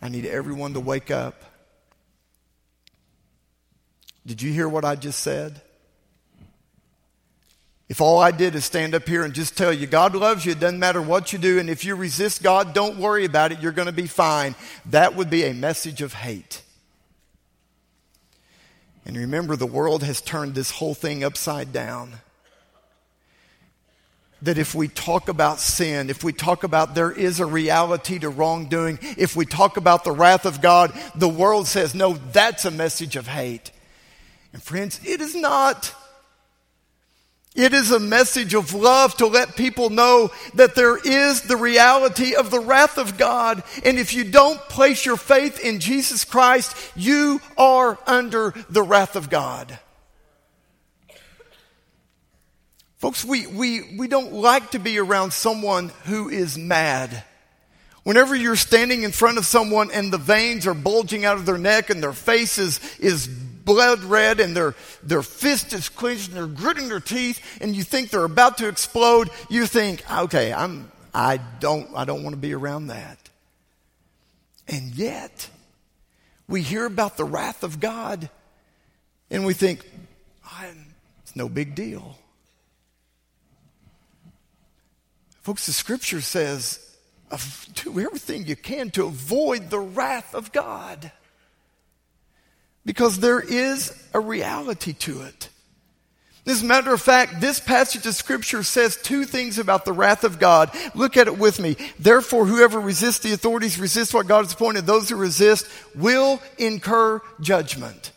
I 0.00 0.08
need 0.08 0.24
everyone 0.24 0.74
to 0.74 0.80
wake 0.80 1.10
up. 1.10 1.44
Did 4.24 4.40
you 4.40 4.52
hear 4.52 4.68
what 4.68 4.84
I 4.84 4.94
just 4.94 5.20
said? 5.20 5.60
If 7.92 8.00
all 8.00 8.20
I 8.20 8.30
did 8.30 8.54
is 8.54 8.64
stand 8.64 8.94
up 8.94 9.06
here 9.06 9.22
and 9.22 9.34
just 9.34 9.54
tell 9.54 9.70
you, 9.70 9.86
God 9.86 10.14
loves 10.14 10.46
you, 10.46 10.52
it 10.52 10.60
doesn't 10.60 10.78
matter 10.78 11.02
what 11.02 11.30
you 11.34 11.38
do, 11.38 11.58
and 11.58 11.68
if 11.68 11.84
you 11.84 11.94
resist 11.94 12.42
God, 12.42 12.72
don't 12.72 12.96
worry 12.96 13.26
about 13.26 13.52
it, 13.52 13.60
you're 13.60 13.70
going 13.70 13.84
to 13.84 13.92
be 13.92 14.06
fine, 14.06 14.54
that 14.86 15.14
would 15.14 15.28
be 15.28 15.44
a 15.44 15.52
message 15.52 16.00
of 16.00 16.14
hate. 16.14 16.62
And 19.04 19.14
remember, 19.14 19.56
the 19.56 19.66
world 19.66 20.02
has 20.04 20.22
turned 20.22 20.54
this 20.54 20.70
whole 20.70 20.94
thing 20.94 21.22
upside 21.22 21.70
down. 21.70 22.14
That 24.40 24.56
if 24.56 24.74
we 24.74 24.88
talk 24.88 25.28
about 25.28 25.60
sin, 25.60 26.08
if 26.08 26.24
we 26.24 26.32
talk 26.32 26.64
about 26.64 26.94
there 26.94 27.12
is 27.12 27.40
a 27.40 27.46
reality 27.46 28.18
to 28.20 28.30
wrongdoing, 28.30 29.00
if 29.18 29.36
we 29.36 29.44
talk 29.44 29.76
about 29.76 30.04
the 30.04 30.12
wrath 30.12 30.46
of 30.46 30.62
God, 30.62 30.98
the 31.14 31.28
world 31.28 31.66
says, 31.66 31.94
no, 31.94 32.14
that's 32.14 32.64
a 32.64 32.70
message 32.70 33.16
of 33.16 33.26
hate. 33.26 33.70
And 34.54 34.62
friends, 34.62 34.98
it 35.04 35.20
is 35.20 35.34
not. 35.34 35.94
It 37.54 37.74
is 37.74 37.90
a 37.90 38.00
message 38.00 38.54
of 38.54 38.72
love 38.72 39.14
to 39.16 39.26
let 39.26 39.56
people 39.56 39.90
know 39.90 40.30
that 40.54 40.74
there 40.74 40.96
is 40.96 41.42
the 41.42 41.56
reality 41.56 42.34
of 42.34 42.50
the 42.50 42.60
wrath 42.60 42.96
of 42.96 43.18
God. 43.18 43.62
And 43.84 43.98
if 43.98 44.14
you 44.14 44.24
don't 44.24 44.58
place 44.70 45.04
your 45.04 45.18
faith 45.18 45.60
in 45.60 45.78
Jesus 45.78 46.24
Christ, 46.24 46.74
you 46.96 47.42
are 47.58 47.98
under 48.06 48.54
the 48.70 48.82
wrath 48.82 49.16
of 49.16 49.28
God. 49.28 49.78
Folks, 52.96 53.22
we, 53.22 53.46
we, 53.46 53.96
we 53.98 54.08
don't 54.08 54.32
like 54.32 54.70
to 54.70 54.78
be 54.78 54.98
around 54.98 55.32
someone 55.32 55.90
who 56.04 56.30
is 56.30 56.56
mad. 56.56 57.24
Whenever 58.04 58.34
you're 58.34 58.56
standing 58.56 59.02
in 59.02 59.12
front 59.12 59.38
of 59.38 59.44
someone 59.44 59.90
and 59.92 60.12
the 60.12 60.18
veins 60.18 60.66
are 60.66 60.74
bulging 60.74 61.24
out 61.24 61.36
of 61.36 61.44
their 61.44 61.58
neck 61.58 61.90
and 61.90 62.02
their 62.02 62.12
face 62.12 62.58
is, 62.58 62.80
is 62.98 63.28
blood 63.64 64.02
red 64.04 64.40
and 64.40 64.56
their, 64.56 64.74
their 65.02 65.22
fist 65.22 65.72
is 65.72 65.88
clenched 65.88 66.28
and 66.28 66.36
they're 66.36 66.46
gritting 66.46 66.88
their 66.88 67.00
teeth 67.00 67.40
and 67.60 67.74
you 67.76 67.82
think 67.82 68.10
they're 68.10 68.24
about 68.24 68.58
to 68.58 68.68
explode, 68.68 69.30
you 69.48 69.66
think, 69.66 70.02
okay, 70.10 70.52
I'm, 70.52 70.90
I 71.14 71.38
don't, 71.60 71.90
I 71.94 72.04
don't 72.04 72.22
want 72.22 72.34
to 72.34 72.40
be 72.40 72.54
around 72.54 72.88
that. 72.88 73.18
And 74.68 74.94
yet, 74.94 75.48
we 76.48 76.62
hear 76.62 76.86
about 76.86 77.16
the 77.16 77.24
wrath 77.24 77.62
of 77.62 77.80
God 77.80 78.30
and 79.30 79.44
we 79.44 79.54
think, 79.54 79.88
it's 81.22 81.36
no 81.36 81.48
big 81.48 81.74
deal. 81.74 82.18
Folks, 85.40 85.66
the 85.66 85.72
scripture 85.72 86.20
says, 86.20 86.78
do 87.74 87.98
everything 87.98 88.46
you 88.46 88.56
can 88.56 88.90
to 88.90 89.06
avoid 89.06 89.70
the 89.70 89.78
wrath 89.78 90.34
of 90.34 90.52
God 90.52 91.10
because 92.84 93.18
there 93.18 93.40
is 93.40 93.92
a 94.12 94.20
reality 94.20 94.92
to 94.92 95.22
it. 95.22 95.48
As 96.44 96.62
a 96.62 96.66
matter 96.66 96.92
of 96.92 97.00
fact, 97.00 97.40
this 97.40 97.60
passage 97.60 98.04
of 98.04 98.14
scripture 98.16 98.64
says 98.64 98.96
two 98.96 99.24
things 99.24 99.58
about 99.58 99.84
the 99.84 99.92
wrath 99.92 100.24
of 100.24 100.40
God. 100.40 100.72
Look 100.92 101.16
at 101.16 101.28
it 101.28 101.38
with 101.38 101.60
me. 101.60 101.76
Therefore, 102.00 102.46
whoever 102.46 102.80
resists 102.80 103.20
the 103.20 103.32
authorities 103.32 103.78
resists 103.78 104.12
what 104.12 104.26
God 104.26 104.44
has 104.44 104.52
appointed. 104.52 104.84
Those 104.84 105.08
who 105.08 105.14
resist 105.14 105.68
will 105.94 106.42
incur 106.58 107.20
judgment. 107.40 108.10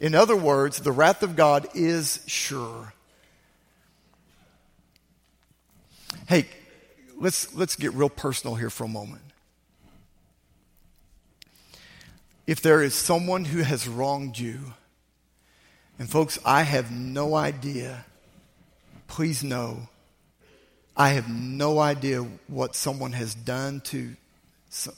In 0.00 0.14
other 0.14 0.36
words, 0.36 0.78
the 0.78 0.92
wrath 0.92 1.22
of 1.22 1.36
God 1.36 1.68
is 1.74 2.24
sure. 2.26 2.94
Hey, 6.26 6.46
let's, 7.20 7.54
let's 7.54 7.76
get 7.76 7.92
real 7.92 8.08
personal 8.08 8.56
here 8.56 8.70
for 8.70 8.84
a 8.84 8.88
moment. 8.88 9.22
If 12.46 12.60
there 12.60 12.82
is 12.82 12.94
someone 12.94 13.44
who 13.44 13.62
has 13.62 13.88
wronged 13.88 14.38
you, 14.38 14.74
and 15.98 16.08
folks, 16.08 16.38
I 16.44 16.62
have 16.62 16.90
no 16.90 17.34
idea, 17.34 18.04
please 19.06 19.44
know, 19.44 19.88
I 20.96 21.10
have 21.10 21.28
no 21.28 21.78
idea 21.78 22.22
what 22.48 22.74
someone 22.74 23.12
has 23.12 23.34
done 23.34 23.80
to 23.82 24.14
some 24.68 24.94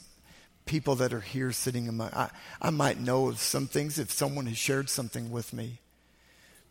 people 0.65 0.95
that 0.95 1.13
are 1.13 1.21
here 1.21 1.51
sitting 1.51 1.85
in 1.85 1.95
my. 1.95 2.07
I, 2.07 2.29
I 2.61 2.69
might 2.69 2.99
know 2.99 3.27
of 3.27 3.39
some 3.39 3.67
things 3.67 3.99
if 3.99 4.11
someone 4.11 4.47
has 4.47 4.57
shared 4.57 4.89
something 4.89 5.31
with 5.31 5.53
me, 5.53 5.79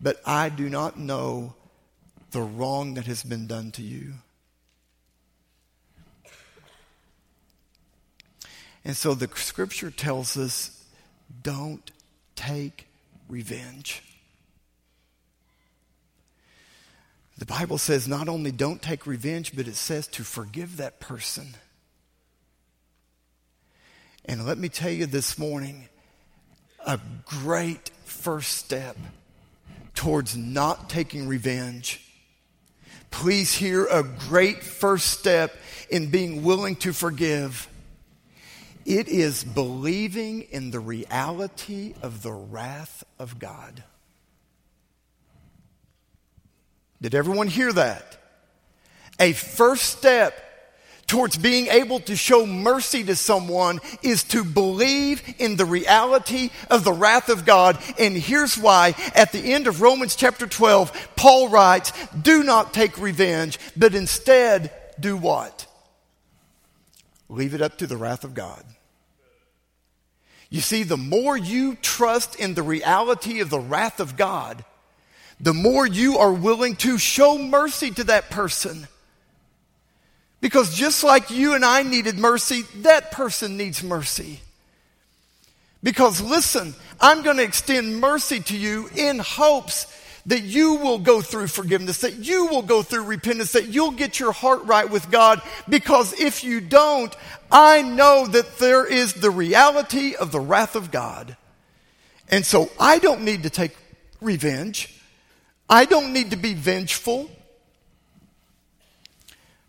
but 0.00 0.20
I 0.26 0.48
do 0.48 0.68
not 0.68 0.98
know 0.98 1.54
the 2.32 2.42
wrong 2.42 2.94
that 2.94 3.06
has 3.06 3.22
been 3.22 3.46
done 3.46 3.70
to 3.72 3.82
you. 3.82 4.14
And 8.84 8.96
so 8.96 9.14
the 9.14 9.28
scripture 9.34 9.90
tells 9.90 10.36
us 10.36 10.84
don't 11.42 11.90
take 12.36 12.86
revenge. 13.28 14.02
The 17.38 17.46
Bible 17.46 17.78
says 17.78 18.06
not 18.06 18.28
only 18.28 18.52
don't 18.52 18.80
take 18.80 19.06
revenge, 19.06 19.56
but 19.56 19.66
it 19.66 19.74
says 19.74 20.06
to 20.08 20.22
forgive 20.22 20.76
that 20.76 21.00
person. 21.00 21.54
And 24.26 24.46
let 24.46 24.56
me 24.56 24.68
tell 24.68 24.90
you 24.90 25.06
this 25.06 25.38
morning 25.38 25.88
a 26.86 27.00
great 27.26 27.90
first 28.04 28.52
step 28.52 28.96
towards 29.94 30.36
not 30.36 30.88
taking 30.88 31.26
revenge. 31.26 32.00
Please 33.10 33.54
hear 33.54 33.86
a 33.86 34.02
great 34.02 34.62
first 34.62 35.18
step 35.18 35.54
in 35.90 36.10
being 36.10 36.42
willing 36.42 36.76
to 36.76 36.92
forgive 36.92 37.68
it 38.84 39.08
is 39.08 39.44
believing 39.44 40.42
in 40.42 40.70
the 40.70 40.80
reality 40.80 41.94
of 42.02 42.22
the 42.22 42.32
wrath 42.32 43.04
of 43.18 43.38
God. 43.38 43.82
Did 47.00 47.14
everyone 47.14 47.48
hear 47.48 47.72
that? 47.72 48.18
A 49.20 49.32
first 49.32 49.98
step 49.98 50.40
towards 51.06 51.36
being 51.36 51.66
able 51.68 52.00
to 52.00 52.16
show 52.16 52.46
mercy 52.46 53.04
to 53.04 53.14
someone 53.14 53.80
is 54.02 54.24
to 54.24 54.44
believe 54.44 55.22
in 55.38 55.56
the 55.56 55.64
reality 55.64 56.50
of 56.70 56.84
the 56.84 56.92
wrath 56.92 57.28
of 57.28 57.44
God. 57.44 57.78
And 57.98 58.16
here's 58.16 58.56
why. 58.56 58.94
At 59.14 59.32
the 59.32 59.52
end 59.52 59.66
of 59.66 59.82
Romans 59.82 60.16
chapter 60.16 60.46
12, 60.46 61.10
Paul 61.16 61.48
writes, 61.48 61.92
Do 62.20 62.42
not 62.42 62.72
take 62.72 62.98
revenge, 62.98 63.58
but 63.76 63.94
instead 63.94 64.72
do 64.98 65.16
what? 65.16 65.66
Leave 67.28 67.54
it 67.54 67.62
up 67.62 67.78
to 67.78 67.86
the 67.86 67.96
wrath 67.96 68.24
of 68.24 68.34
God. 68.34 68.64
You 70.54 70.60
see, 70.60 70.84
the 70.84 70.96
more 70.96 71.36
you 71.36 71.74
trust 71.82 72.36
in 72.36 72.54
the 72.54 72.62
reality 72.62 73.40
of 73.40 73.50
the 73.50 73.58
wrath 73.58 73.98
of 73.98 74.16
God, 74.16 74.64
the 75.40 75.52
more 75.52 75.84
you 75.84 76.18
are 76.18 76.32
willing 76.32 76.76
to 76.76 76.96
show 76.96 77.36
mercy 77.36 77.90
to 77.90 78.04
that 78.04 78.30
person. 78.30 78.86
Because 80.40 80.76
just 80.76 81.02
like 81.02 81.28
you 81.32 81.56
and 81.56 81.64
I 81.64 81.82
needed 81.82 82.18
mercy, 82.18 82.62
that 82.82 83.10
person 83.10 83.56
needs 83.56 83.82
mercy. 83.82 84.38
Because 85.82 86.20
listen, 86.20 86.76
I'm 87.00 87.22
going 87.22 87.38
to 87.38 87.42
extend 87.42 88.00
mercy 88.00 88.38
to 88.38 88.56
you 88.56 88.88
in 88.94 89.18
hopes 89.18 89.86
that 90.26 90.42
you 90.42 90.76
will 90.76 90.98
go 90.98 91.20
through 91.20 91.48
forgiveness, 91.48 92.00
that 92.00 92.14
you 92.14 92.46
will 92.46 92.62
go 92.62 92.82
through 92.82 93.04
repentance, 93.04 93.52
that 93.52 93.68
you'll 93.68 93.90
get 93.90 94.18
your 94.18 94.32
heart 94.32 94.64
right 94.64 94.88
with 94.88 95.10
God. 95.10 95.42
Because 95.68 96.18
if 96.18 96.42
you 96.44 96.60
don't, 96.60 97.14
I 97.50 97.82
know 97.82 98.26
that 98.26 98.58
there 98.58 98.86
is 98.86 99.14
the 99.14 99.30
reality 99.30 100.14
of 100.14 100.32
the 100.32 100.40
wrath 100.40 100.76
of 100.76 100.90
God. 100.90 101.36
And 102.28 102.46
so 102.46 102.70
I 102.80 102.98
don't 102.98 103.22
need 103.22 103.42
to 103.42 103.50
take 103.50 103.76
revenge. 104.20 104.98
I 105.68 105.84
don't 105.84 106.12
need 106.12 106.30
to 106.30 106.36
be 106.36 106.54
vengeful 106.54 107.30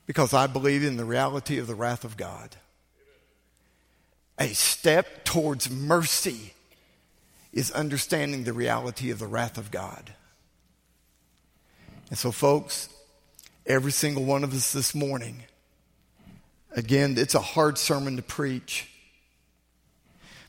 because 0.05 0.33
I 0.33 0.47
believe 0.47 0.83
in 0.83 0.97
the 0.97 1.05
reality 1.05 1.57
of 1.57 1.67
the 1.67 1.75
wrath 1.75 2.03
of 2.03 2.15
God. 2.15 2.55
A 4.37 4.49
step 4.49 5.25
towards 5.25 5.69
mercy 5.69 6.53
is 7.53 7.71
understanding 7.71 8.43
the 8.43 8.53
reality 8.53 9.09
of 9.11 9.19
the 9.19 9.27
wrath 9.27 9.57
of 9.57 9.71
God. 9.71 10.13
And 12.09 12.17
so, 12.17 12.31
folks, 12.31 12.89
every 13.65 13.91
single 13.91 14.25
one 14.25 14.43
of 14.43 14.53
us 14.53 14.73
this 14.73 14.93
morning, 14.93 15.43
again, 16.75 17.15
it's 17.17 17.35
a 17.35 17.39
hard 17.39 17.77
sermon 17.77 18.15
to 18.17 18.21
preach, 18.21 18.87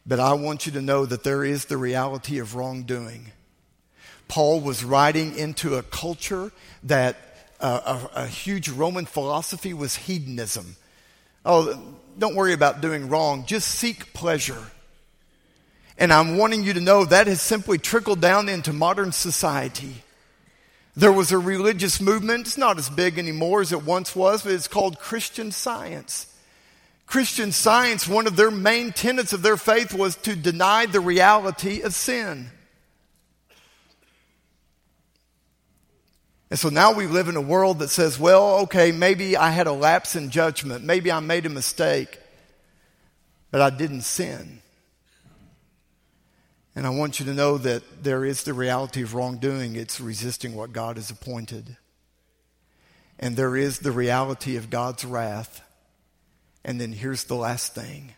but 0.07 0.21
I 0.21 0.35
want 0.35 0.66
you 0.66 0.73
to 0.73 0.83
know 0.83 1.07
that 1.07 1.25
there 1.25 1.45
is 1.45 1.64
the 1.64 1.77
reality 1.77 2.38
of 2.38 2.55
wrongdoing. 2.55 3.33
Paul 4.29 4.61
was 4.61 4.85
writing 4.85 5.38
into 5.38 5.77
a 5.77 5.83
culture 5.83 6.53
that 6.83 7.16
uh, 7.59 8.09
a, 8.14 8.23
a 8.23 8.27
huge 8.27 8.69
Roman 8.69 9.07
philosophy 9.07 9.73
was 9.73 9.97
hedonism. 9.97 10.77
Oh, 11.45 11.81
don't 12.19 12.35
worry 12.35 12.53
about 12.53 12.81
doing 12.81 13.09
wrong, 13.09 13.47
just 13.47 13.69
seek 13.69 14.12
pleasure. 14.12 14.62
And 15.97 16.12
I'm 16.12 16.37
wanting 16.37 16.64
you 16.64 16.75
to 16.75 16.81
know 16.81 17.07
that 17.07 17.27
has 17.29 17.40
simply 17.40 17.79
trickled 17.79 18.21
down 18.21 18.51
into 18.51 18.75
modern 18.75 19.12
society. 19.12 20.03
There 20.96 21.12
was 21.12 21.30
a 21.30 21.38
religious 21.38 22.00
movement, 22.00 22.46
it's 22.46 22.56
not 22.56 22.78
as 22.78 22.88
big 22.88 23.18
anymore 23.18 23.61
as 23.61 23.70
it 23.70 23.85
once 23.85 24.16
was, 24.16 24.42
but 24.42 24.52
it's 24.52 24.66
called 24.66 24.98
Christian 24.98 25.52
Science. 25.52 26.32
Christian 27.04 27.52
Science, 27.52 28.09
one 28.09 28.26
of 28.26 28.35
their 28.35 28.50
main 28.50 28.92
tenets 28.92 29.35
of 29.35 29.42
their 29.42 29.59
faith 29.59 29.92
was 29.92 30.16
to 30.16 30.35
deny 30.35 30.87
the 30.87 31.00
reality 31.00 31.82
of 31.82 31.94
sin. 31.94 32.50
And 36.48 36.59
so 36.59 36.68
now 36.70 36.94
we 36.94 37.06
live 37.06 37.28
in 37.28 37.37
a 37.37 37.40
world 37.40 37.80
that 37.80 37.88
says, 37.88 38.18
well, 38.18 38.61
okay, 38.61 38.90
maybe 38.90 39.37
I 39.37 39.50
had 39.50 39.66
a 39.66 39.72
lapse 39.72 40.16
in 40.16 40.30
judgment. 40.30 40.85
Maybe 40.85 41.12
I 41.12 41.20
made 41.20 41.44
a 41.44 41.50
mistake, 41.50 42.18
but 43.50 43.61
I 43.61 43.70
didn't 43.70 44.02
sin. 44.02 44.62
And 46.77 46.87
I 46.87 46.91
want 46.91 47.19
you 47.19 47.25
to 47.27 47.33
know 47.33 47.57
that 47.57 48.05
there 48.05 48.23
is 48.25 48.43
the 48.43 48.53
reality 48.53 49.03
of 49.03 49.15
wrongdoing. 49.15 49.77
It's 49.77 49.99
resisting 49.99 50.55
what 50.55 50.75
God 50.75 50.97
has 50.97 51.11
appointed. 51.11 51.79
And 53.19 53.35
there 53.35 53.57
is 53.57 53.79
the 53.79 53.91
reality 53.91 54.57
of 54.57 54.69
God's 54.69 55.03
wrath. 55.03 55.62
And 56.62 56.79
then 56.79 56.93
here's 56.93 57.25
the 57.25 57.35
last 57.35 57.75
thing. 57.75 58.12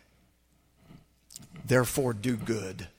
Therefore, 1.65 2.13
do 2.13 2.35
good. 2.35 2.89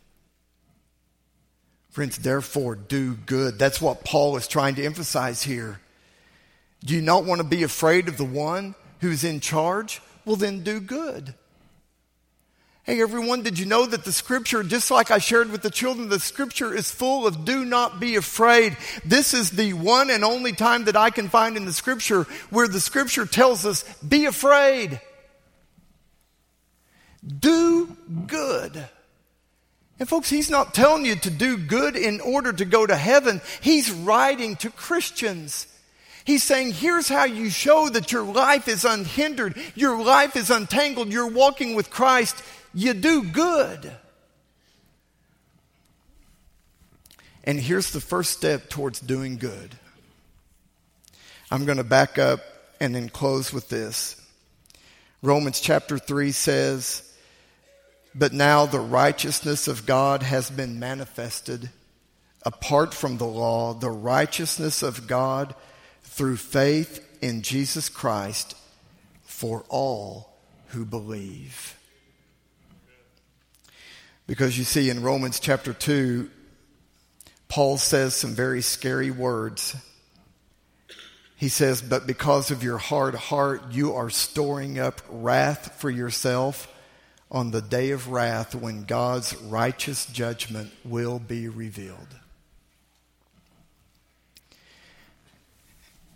Friends, 1.91 2.17
therefore 2.17 2.75
do 2.75 3.15
good. 3.15 3.59
That's 3.59 3.83
what 3.83 4.03
Paul 4.03 4.37
is 4.39 4.49
trying 4.49 4.77
to 4.77 4.85
emphasize 4.85 5.43
here. 5.43 5.81
Do 6.85 6.95
you 6.95 7.03
not 7.03 7.25
want 7.25 7.43
to 7.43 7.47
be 7.47 7.65
afraid 7.65 8.09
of 8.09 8.17
the 8.17 8.25
one 8.25 8.75
who's 9.01 9.25
in 9.25 9.41
charge? 9.41 10.01
Well, 10.25 10.37
then 10.37 10.63
do 10.63 10.81
good. 10.81 11.35
Hey, 12.85 13.03
everyone, 13.03 13.43
did 13.43 13.59
you 13.59 13.67
know 13.67 13.85
that 13.85 14.05
the 14.05 14.13
scripture, 14.13 14.63
just 14.63 14.91
like 14.91 15.11
I 15.11 15.19
shared 15.19 15.53
with 15.53 15.61
the 15.61 15.71
children, 15.71 16.09
the 16.09 16.19
scripture 16.19 16.75
is 16.75 16.91
full 16.91 17.27
of 17.27 17.45
do 17.45 17.65
not 17.65 18.01
be 18.01 18.17
afraid. 18.17 18.77
This 19.05 19.35
is 19.35 19.51
the 19.51 19.75
one 19.75 20.09
and 20.09 20.25
only 20.25 20.53
time 20.53 20.85
that 20.85 20.97
I 20.97 21.11
can 21.11 21.29
find 21.29 21.57
in 21.59 21.67
the 21.67 21.75
scripture 21.75 22.25
where 22.49 22.69
the 22.69 22.81
scripture 22.81 23.27
tells 23.27 23.67
us, 23.67 23.83
be 23.97 24.25
afraid. 24.25 24.99
Do 27.27 27.95
good. 28.27 28.89
And 29.99 30.09
folks, 30.09 30.31
he's 30.31 30.49
not 30.49 30.73
telling 30.73 31.05
you 31.05 31.17
to 31.17 31.31
do 31.31 31.59
good 31.59 31.95
in 31.95 32.23
order 32.23 32.51
to 32.51 32.65
go 32.65 32.87
to 32.87 32.97
heaven. 32.97 33.43
He's 33.61 33.91
writing 33.93 34.57
to 34.57 34.71
Christians. 34.71 35.67
He's 36.31 36.45
saying, 36.45 36.75
here's 36.75 37.09
how 37.09 37.25
you 37.25 37.51
show 37.51 37.89
that 37.89 38.13
your 38.13 38.23
life 38.23 38.69
is 38.69 38.85
unhindered, 38.85 39.57
your 39.75 40.01
life 40.01 40.37
is 40.37 40.49
untangled, 40.49 41.09
you're 41.09 41.27
walking 41.27 41.75
with 41.75 41.91
Christ. 41.91 42.41
You 42.73 42.95
do 42.95 43.25
good. 43.25 43.91
And 47.43 47.59
here's 47.59 47.91
the 47.91 48.01
first 48.01 48.31
step 48.31 48.69
towards 48.69 49.01
doing 49.01 49.39
good. 49.39 49.77
I'm 51.51 51.65
going 51.65 51.79
to 51.79 51.85
back 51.85 52.17
up 52.17 52.39
and 52.79 52.95
then 52.95 53.09
close 53.09 53.53
with 53.53 53.69
this. 53.69 54.15
Romans 55.23 55.59
chapter 55.59 55.99
3 55.99 56.31
says, 56.31 57.13
but 58.15 58.33
now 58.33 58.67
the 58.67 58.79
righteousness 58.79 59.67
of 59.67 59.85
God 59.85 60.23
has 60.23 60.49
been 60.49 60.79
manifested 60.79 61.71
apart 62.47 62.95
from 62.95 63.17
the 63.17 63.27
law, 63.27 63.75
the 63.75 63.91
righteousness 63.91 64.85
of 64.85 65.09
God 65.09 65.57
through 66.21 66.37
faith 66.37 67.03
in 67.23 67.41
Jesus 67.41 67.89
Christ 67.89 68.55
for 69.23 69.65
all 69.71 70.37
who 70.67 70.85
believe. 70.85 71.79
Because 74.27 74.59
you 74.59 74.65
see, 74.65 74.91
in 74.91 75.03
Romans 75.03 75.41
chapter 75.41 75.73
2, 75.73 76.29
Paul 77.49 77.79
says 77.79 78.15
some 78.15 78.35
very 78.35 78.61
scary 78.61 79.11
words. 79.11 79.75
He 81.37 81.49
says, 81.49 81.81
But 81.81 82.07
because 82.07 82.51
of 82.51 82.63
your 82.63 82.77
hard 82.77 83.15
heart, 83.15 83.73
you 83.73 83.95
are 83.95 84.11
storing 84.11 84.79
up 84.79 85.01
wrath 85.09 85.81
for 85.81 85.89
yourself 85.89 86.71
on 87.31 87.51
the 87.51 87.63
day 87.63 87.93
of 87.93 88.09
wrath 88.09 88.55
when 88.55 88.85
God's 88.85 89.35
righteous 89.37 90.05
judgment 90.05 90.71
will 90.85 91.19
be 91.19 91.49
revealed. 91.49 92.15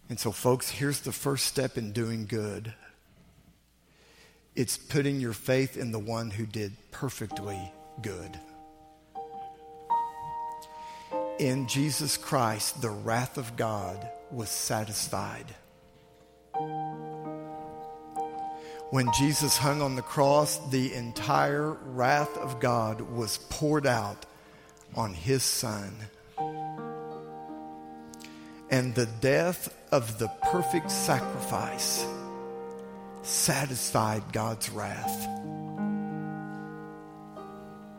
And 0.08 0.20
so, 0.20 0.32
folks, 0.32 0.70
here's 0.70 1.00
the 1.00 1.12
first 1.12 1.46
step 1.46 1.78
in 1.78 1.92
doing 1.92 2.26
good 2.26 2.74
it's 4.54 4.76
putting 4.76 5.18
your 5.18 5.32
faith 5.32 5.76
in 5.76 5.90
the 5.90 5.98
one 5.98 6.30
who 6.30 6.46
did 6.46 6.72
perfectly 6.92 7.72
good. 8.02 8.38
In 11.40 11.66
Jesus 11.66 12.16
Christ, 12.16 12.80
the 12.80 12.90
wrath 12.90 13.36
of 13.36 13.56
God 13.56 14.08
was 14.30 14.48
satisfied. 14.48 15.46
When 18.90 19.10
Jesus 19.18 19.56
hung 19.56 19.82
on 19.82 19.96
the 19.96 20.02
cross, 20.02 20.58
the 20.70 20.94
entire 20.94 21.72
wrath 21.72 22.36
of 22.38 22.60
God 22.60 23.00
was 23.00 23.38
poured 23.50 23.88
out 23.88 24.24
on 24.94 25.14
his 25.14 25.42
son. 25.42 25.96
And 28.74 28.92
the 28.92 29.06
death 29.06 29.72
of 29.92 30.18
the 30.18 30.26
perfect 30.50 30.90
sacrifice 30.90 32.04
satisfied 33.22 34.24
God's 34.32 34.68
wrath. 34.68 35.28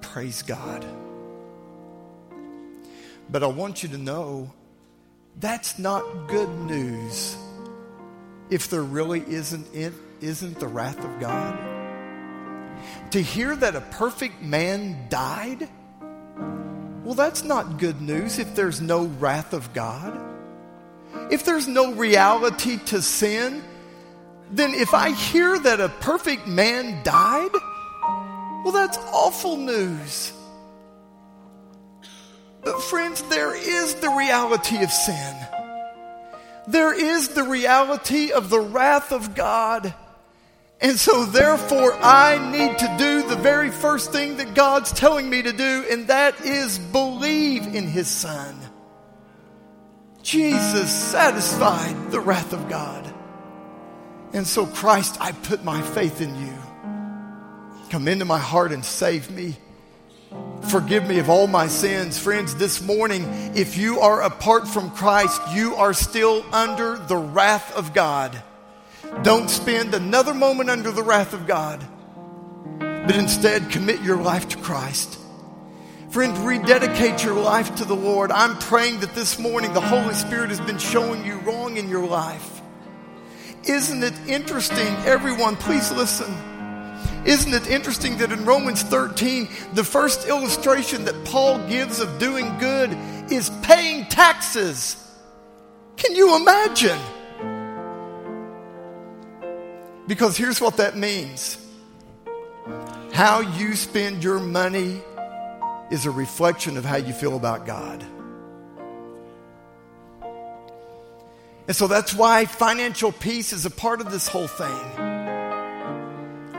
Praise 0.01 0.41
God. 0.41 0.86
But 3.30 3.41
I 3.41 3.47
want 3.47 3.84
you 3.84 3.89
to 3.89 3.97
know 3.97 4.51
that's 5.39 5.80
not 5.80 6.28
good 6.28 6.49
news 6.49 7.38
if 8.49 8.69
there 8.69 8.84
really 8.84 9.21
isn't 9.21 9.73
it 9.73 9.93
isn't 10.19 10.59
the 10.59 10.67
wrath 10.67 10.99
of 10.99 11.21
God? 11.21 11.57
To 13.11 13.21
hear 13.21 13.55
that 13.55 13.78
a 13.78 13.82
perfect 13.82 14.41
man 14.41 15.07
died? 15.07 15.69
Well, 17.05 17.15
that's 17.15 17.45
not 17.45 17.78
good 17.78 18.01
news 18.01 18.39
if 18.39 18.55
there's 18.55 18.82
no 18.82 19.05
wrath 19.05 19.53
of 19.53 19.73
God. 19.73 20.24
If 21.32 21.45
there's 21.45 21.68
no 21.68 21.93
reality 21.93 22.78
to 22.86 23.01
sin, 23.01 23.63
then 24.51 24.74
if 24.74 24.93
I 24.93 25.11
hear 25.11 25.57
that 25.57 25.80
a 25.80 25.89
perfect 25.89 26.47
man 26.47 27.03
died, 27.03 27.51
well, 28.63 28.74
that's 28.74 28.97
awful 28.97 29.57
news. 29.57 30.32
But, 32.63 32.82
friends, 32.82 33.22
there 33.24 33.55
is 33.55 33.95
the 33.95 34.09
reality 34.09 34.84
of 34.84 34.91
sin. 34.91 35.36
There 36.68 36.93
is 36.93 37.30
the 37.30 37.43
reality 37.43 38.32
of 38.32 38.49
the 38.49 38.59
wrath 38.59 39.11
of 39.11 39.36
God. 39.36 39.93
And 40.82 40.99
so, 40.99 41.26
therefore, 41.26 41.93
I 41.93 42.51
need 42.51 42.80
to 42.80 42.95
do 42.97 43.28
the 43.28 43.36
very 43.36 43.70
first 43.70 44.11
thing 44.11 44.38
that 44.38 44.55
God's 44.55 44.91
telling 44.91 45.30
me 45.30 45.43
to 45.43 45.53
do, 45.53 45.86
and 45.91 46.07
that 46.07 46.41
is 46.41 46.80
believe 46.80 47.68
in 47.76 47.88
His 47.88 48.07
Son. 48.07 48.55
Jesus 50.26 50.91
satisfied 50.91 52.09
the 52.09 52.19
wrath 52.19 52.51
of 52.51 52.67
God. 52.67 53.13
And 54.34 54.45
so, 54.47 54.65
Christ, 54.65 55.17
I 55.21 55.32
put 55.32 55.63
my 55.63 55.80
faith 55.84 56.19
in 56.19 56.36
you. 56.36 56.53
Come 57.91 58.07
into 58.07 58.26
my 58.26 58.39
heart 58.39 58.71
and 58.71 58.84
save 58.84 59.30
me. 59.30 59.55
Forgive 60.63 61.07
me 61.07 61.19
of 61.19 61.30
all 61.30 61.45
my 61.45 61.67
sins. 61.67 62.17
Friends, 62.17 62.55
this 62.55 62.82
morning, 62.82 63.23
if 63.55 63.78
you 63.78 63.99
are 63.99 64.23
apart 64.23 64.67
from 64.67 64.89
Christ, 64.89 65.39
you 65.53 65.76
are 65.76 65.93
still 65.93 66.43
under 66.51 66.97
the 66.97 67.17
wrath 67.17 67.71
of 67.76 67.93
God. 67.93 68.41
Don't 69.21 69.47
spend 69.47 69.93
another 69.93 70.34
moment 70.34 70.71
under 70.71 70.89
the 70.89 71.03
wrath 71.03 71.34
of 71.34 71.45
God, 71.45 71.86
but 72.80 73.15
instead 73.15 73.69
commit 73.69 74.01
your 74.01 74.17
life 74.17 74.49
to 74.49 74.57
Christ. 74.57 75.19
Friend, 76.16 76.38
rededicate 76.47 77.26
your 77.26 77.36
life 77.36 77.76
to 77.76 77.84
the 77.84 77.93
Lord. 77.93 78.32
I'm 78.32 78.57
praying 78.57 79.01
that 79.01 79.13
this 79.16 79.38
morning 79.38 79.74
the 79.74 79.82
Holy 79.82 80.13
Spirit 80.13 80.49
has 80.49 80.61
been 80.61 80.78
showing 80.78 81.26
you 81.26 81.39
wrong 81.39 81.76
in 81.76 81.89
your 81.89 82.07
life. 82.07 82.61
Isn't 83.68 84.01
it 84.01 84.13
interesting? 84.26 84.88
Everyone, 85.03 85.57
please 85.57 85.91
listen. 85.91 86.34
Isn't 87.26 87.53
it 87.53 87.68
interesting 87.68 88.16
that 88.20 88.32
in 88.32 88.45
Romans 88.45 88.82
13, 88.82 89.49
the 89.74 89.84
first 89.84 90.26
illustration 90.26 91.03
that 91.03 91.26
Paul 91.26 91.59
gives 91.68 91.99
of 91.99 92.18
doing 92.18 92.59
good 92.59 92.97
is 93.30 93.49
paying 93.61 94.05
taxes? 94.05 94.95
Can 95.97 96.16
you 96.16 96.38
imagine? 96.38 96.99
Because 100.07 100.38
here's 100.38 100.61
what 100.61 100.78
that 100.78 100.95
means 100.95 101.57
how 103.11 103.41
you 103.41 103.76
spend 103.76 104.24
your 104.24 104.39
money 104.39 105.01
is 105.92 106.06
a 106.06 106.12
reflection 106.12 106.78
of 106.78 106.86
how 106.86 106.98
you 106.98 107.14
feel 107.14 107.36
about 107.36 107.66
God. 107.66 108.04
And 111.68 111.76
so 111.76 111.88
that's 111.88 112.14
why 112.14 112.46
financial 112.46 113.12
peace 113.12 113.52
is 113.52 113.66
a 113.66 113.72
part 113.72 114.02
of 114.02 114.12
this 114.12 114.28
whole 114.28 114.48
thing. 114.48 115.06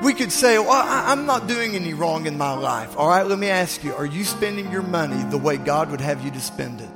We 0.02 0.14
could 0.14 0.32
say, 0.32 0.58
Well, 0.58 0.70
I'm 0.70 1.26
not 1.26 1.46
doing 1.46 1.74
any 1.74 1.94
wrong 1.94 2.26
in 2.26 2.36
my 2.36 2.54
life. 2.54 2.96
All 2.96 3.08
right, 3.08 3.26
let 3.26 3.38
me 3.38 3.48
ask 3.48 3.82
you 3.82 3.94
are 3.94 4.06
you 4.06 4.24
spending 4.24 4.70
your 4.70 4.82
money 4.82 5.22
the 5.30 5.38
way 5.38 5.56
God 5.56 5.90
would 5.90 6.00
have 6.00 6.24
you 6.24 6.30
to 6.32 6.40
spend 6.40 6.80
it? 6.80 6.90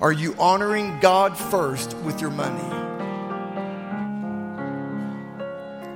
Are 0.00 0.12
you 0.12 0.34
honoring 0.38 0.98
God 1.00 1.38
first 1.38 1.96
with 1.98 2.20
your 2.20 2.30
money? 2.30 2.60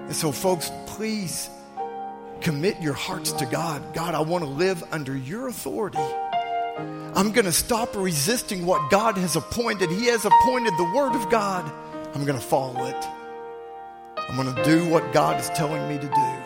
And 0.07 0.15
so, 0.15 0.31
folks, 0.31 0.71
please 0.87 1.51
commit 2.41 2.81
your 2.81 2.95
hearts 2.95 3.33
to 3.33 3.47
God. 3.47 3.95
God, 3.95 4.15
I 4.15 4.21
want 4.21 4.45
to 4.45 4.51
live 4.51 4.83
under 4.93 5.17
your 5.17 5.49
authority. 5.49 5.99
I'm 7.15 7.33
going 7.33 7.47
to 7.47 7.53
stop 7.53 7.97
resisting 7.97 8.67
what 8.67 8.91
God 8.91 9.17
has 9.17 9.37
appointed. 9.37 9.91
He 9.91 10.07
has 10.07 10.25
appointed 10.25 10.75
the 10.77 10.93
Word 10.95 11.15
of 11.15 11.31
God. 11.31 11.65
I'm 12.15 12.25
going 12.25 12.39
to 12.39 12.45
follow 12.45 12.87
it. 12.87 13.07
I'm 14.29 14.37
going 14.37 14.55
to 14.55 14.65
do 14.65 14.89
what 14.89 15.13
God 15.13 15.41
is 15.41 15.49
telling 15.51 15.89
me 15.89 15.97
to 15.97 16.07
do. 16.07 16.43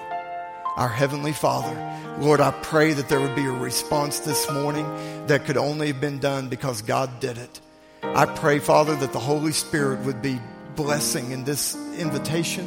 Our 0.77 0.89
Heavenly 0.89 1.33
Father, 1.33 1.75
Lord, 2.21 2.41
I 2.41 2.51
pray 2.51 2.93
that 2.93 3.09
there 3.09 3.21
would 3.21 3.35
be 3.35 3.47
a 3.47 3.53
response 3.53 4.21
this 4.21 4.51
morning 4.51 4.87
that 5.27 5.45
could 5.45 5.57
only 5.57 5.89
have 5.89 6.01
been 6.01 6.19
done 6.21 6.49
because 6.49 6.83
God 6.83 7.21
did 7.21 7.39
it. 7.39 7.61
I 8.03 8.27
pray, 8.27 8.61
Father, 8.61 8.95
that 8.97 9.13
the 9.13 9.19
Holy 9.19 9.53
Spirit 9.53 10.01
would 10.01 10.23
be 10.23 10.41
blessing 10.77 11.33
in 11.33 11.45
this 11.45 11.75
invitation. 11.99 12.67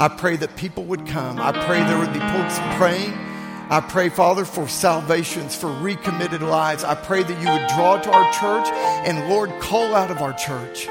I 0.00 0.08
pray 0.08 0.36
that 0.36 0.56
people 0.56 0.84
would 0.84 1.06
come. 1.06 1.38
I 1.38 1.52
pray 1.52 1.84
there 1.84 1.98
would 1.98 2.14
be 2.14 2.20
folks 2.20 2.58
praying. 2.78 3.12
I 3.68 3.84
pray, 3.86 4.08
Father, 4.08 4.46
for 4.46 4.66
salvations, 4.66 5.54
for 5.54 5.70
recommitted 5.70 6.40
lives. 6.40 6.84
I 6.84 6.94
pray 6.94 7.22
that 7.22 7.42
you 7.42 7.50
would 7.50 7.68
draw 7.76 8.00
to 8.00 8.10
our 8.10 8.32
church 8.32 8.66
and, 9.06 9.28
Lord, 9.28 9.50
call 9.60 9.94
out 9.94 10.10
of 10.10 10.22
our 10.22 10.32
church. 10.32 10.88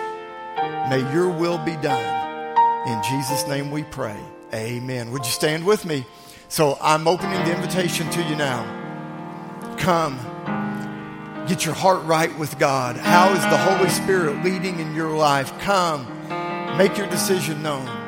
May 0.91 1.12
your 1.12 1.28
will 1.28 1.57
be 1.57 1.76
done. 1.78 2.05
In 2.88 3.01
Jesus' 3.01 3.47
name 3.47 3.72
we 3.72 3.82
pray. 3.82 4.16
Amen. 4.53 5.10
Would 5.10 5.26
you 5.26 5.32
stand 5.32 5.66
with 5.66 5.86
me? 5.86 6.05
So 6.47 6.78
I'm 6.80 7.07
opening 7.07 7.43
the 7.45 7.55
invitation 7.55 8.12
to 8.12 8.22
you 8.22 8.36
now. 8.36 8.64
Come. 9.80 10.20
Get 11.47 11.66
your 11.66 11.74
heart 11.74 12.05
right 12.05 12.38
with 12.38 12.60
God. 12.60 12.95
How 12.95 13.34
is 13.34 13.41
the 13.41 13.57
Holy 13.57 13.89
Spirit 13.89 14.43
leading 14.43 14.80
in 14.80 14.93
your 14.93 15.18
life? 15.18 15.51
Come. 15.62 16.05
Make 16.78 16.95
your 16.95 17.10
decision 17.10 17.64
known. 17.64 17.99